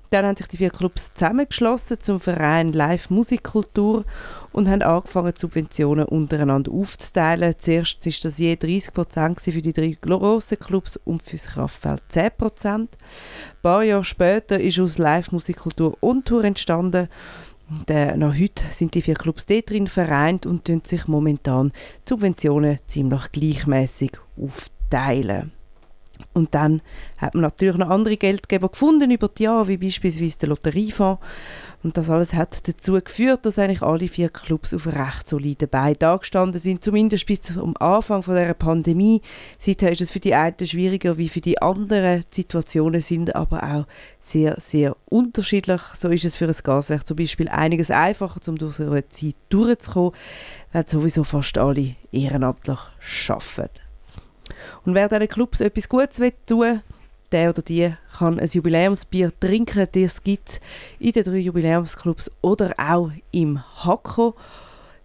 [0.10, 4.05] dann haben sich die vier Clubs zusammengeschlossen zum Verein Live Musikkultur
[4.51, 7.55] und haben angefangen, Subventionen untereinander aufzuteilen.
[7.58, 12.03] Zuerst war das je 30 Prozent für die drei grossen Clubs und für das Kraftfeld
[12.10, 12.97] 10 Prozent.
[12.97, 17.10] Ein paar Jahre später ist aus Live Musikkultur und Tour entstanden.
[17.70, 21.74] Und, äh, noch heute sind die vier Clubs dort drin vereint und tun sich momentan
[22.08, 25.57] Subventionen ziemlich gleichmäßig aufteilen.
[26.38, 26.81] Und dann
[27.17, 31.19] hat man natürlich noch andere Geldgeber gefunden über die Jahre, wie beispielsweise der Lotteriefonds.
[31.81, 35.97] Und das alles hat dazu geführt, dass eigentlich alle vier Clubs auf recht soliden Beinen
[35.97, 39.21] dagestanden sind, zumindest bis zum Anfang von der Pandemie.
[39.57, 42.23] Seither ist es für die einen schwieriger wie für die anderen.
[42.31, 43.88] Die Situationen sind aber auch
[44.19, 45.81] sehr, sehr unterschiedlich.
[45.95, 49.35] So ist es für ein Gaswerk zum Beispiel einiges einfacher, um durch so eine Zeit
[49.49, 50.11] durchzukommen,
[50.71, 52.79] weil sowieso fast alle ehrenamtlich
[53.27, 53.86] arbeiten.
[54.86, 56.82] Und wer diesen Clubs etwas Gutes tun will,
[57.32, 59.88] der oder die kann ein Jubiläumsbier trinken.
[59.91, 60.62] Das gibt
[60.99, 64.36] in den drei Jubiläumsclubs oder auch im Hakko.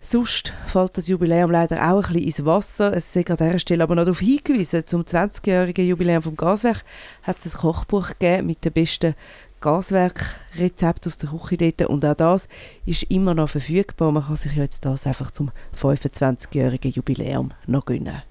[0.01, 2.93] Sonst fällt das Jubiläum leider auch ein bisschen ins Wasser.
[2.93, 6.85] Es sei an dieser Stelle aber noch darauf hingewiesen, zum 20-jährigen Jubiläum vom Gaswerk
[7.23, 9.15] hat es ein Kochbuch gegeben mit den besten
[9.61, 11.89] Gaswerkrezepten aus der Küche dort.
[11.89, 12.49] Und auch das
[12.85, 14.11] ist immer noch verfügbar.
[14.11, 18.23] Man kann sich jetzt das einfach zum 25-jährigen Jubiläum noch gönnen.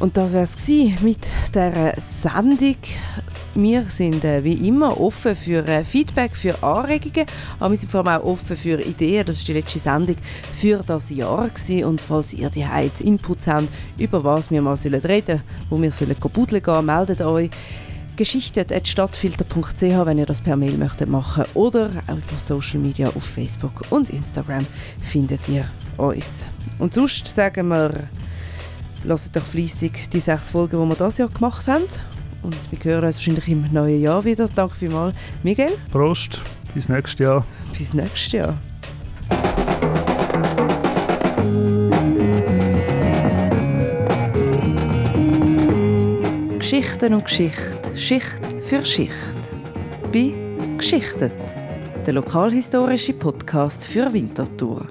[0.00, 0.56] Und das war es
[1.02, 2.76] mit dieser Sendung.
[3.54, 7.26] Wir sind äh, wie immer offen für äh, Feedback, für Anregungen,
[7.58, 9.26] aber wir sind vor allem auch offen für Ideen.
[9.26, 10.16] Das war die letzte Sendung
[10.54, 11.50] für das Jahr.
[11.50, 11.84] Gewesen.
[11.84, 15.90] Und falls ihr die jetzt Inputs habt, über was wir mal sollen reden wo wir
[15.90, 17.50] sollen gehen, meldet euch
[18.16, 23.82] geschichtet.stadtfilter.ch, wenn ihr das per Mail möchtet machen oder auch über Social Media auf Facebook
[23.90, 24.66] und Instagram
[25.04, 25.66] findet ihr
[25.98, 26.46] uns.
[26.78, 27.92] Und sonst sagen wir
[29.04, 31.84] Hört doch fleissig die sechs Folgen, die wir das Jahr gemacht haben.
[32.42, 34.48] Und wir hören uns wahrscheinlich im neuen Jahr wieder.
[34.54, 35.70] Danke vielmals, Miguel.
[35.90, 36.40] Prost,
[36.74, 37.44] bis nächstes Jahr.
[37.76, 38.56] Bis nächstes Jahr.
[46.58, 49.12] Geschichten und Geschichte, Schicht für Schicht.
[50.12, 50.32] Bei
[50.78, 51.32] Geschichtet,
[52.06, 54.86] der lokalhistorische Podcast für Winterthur.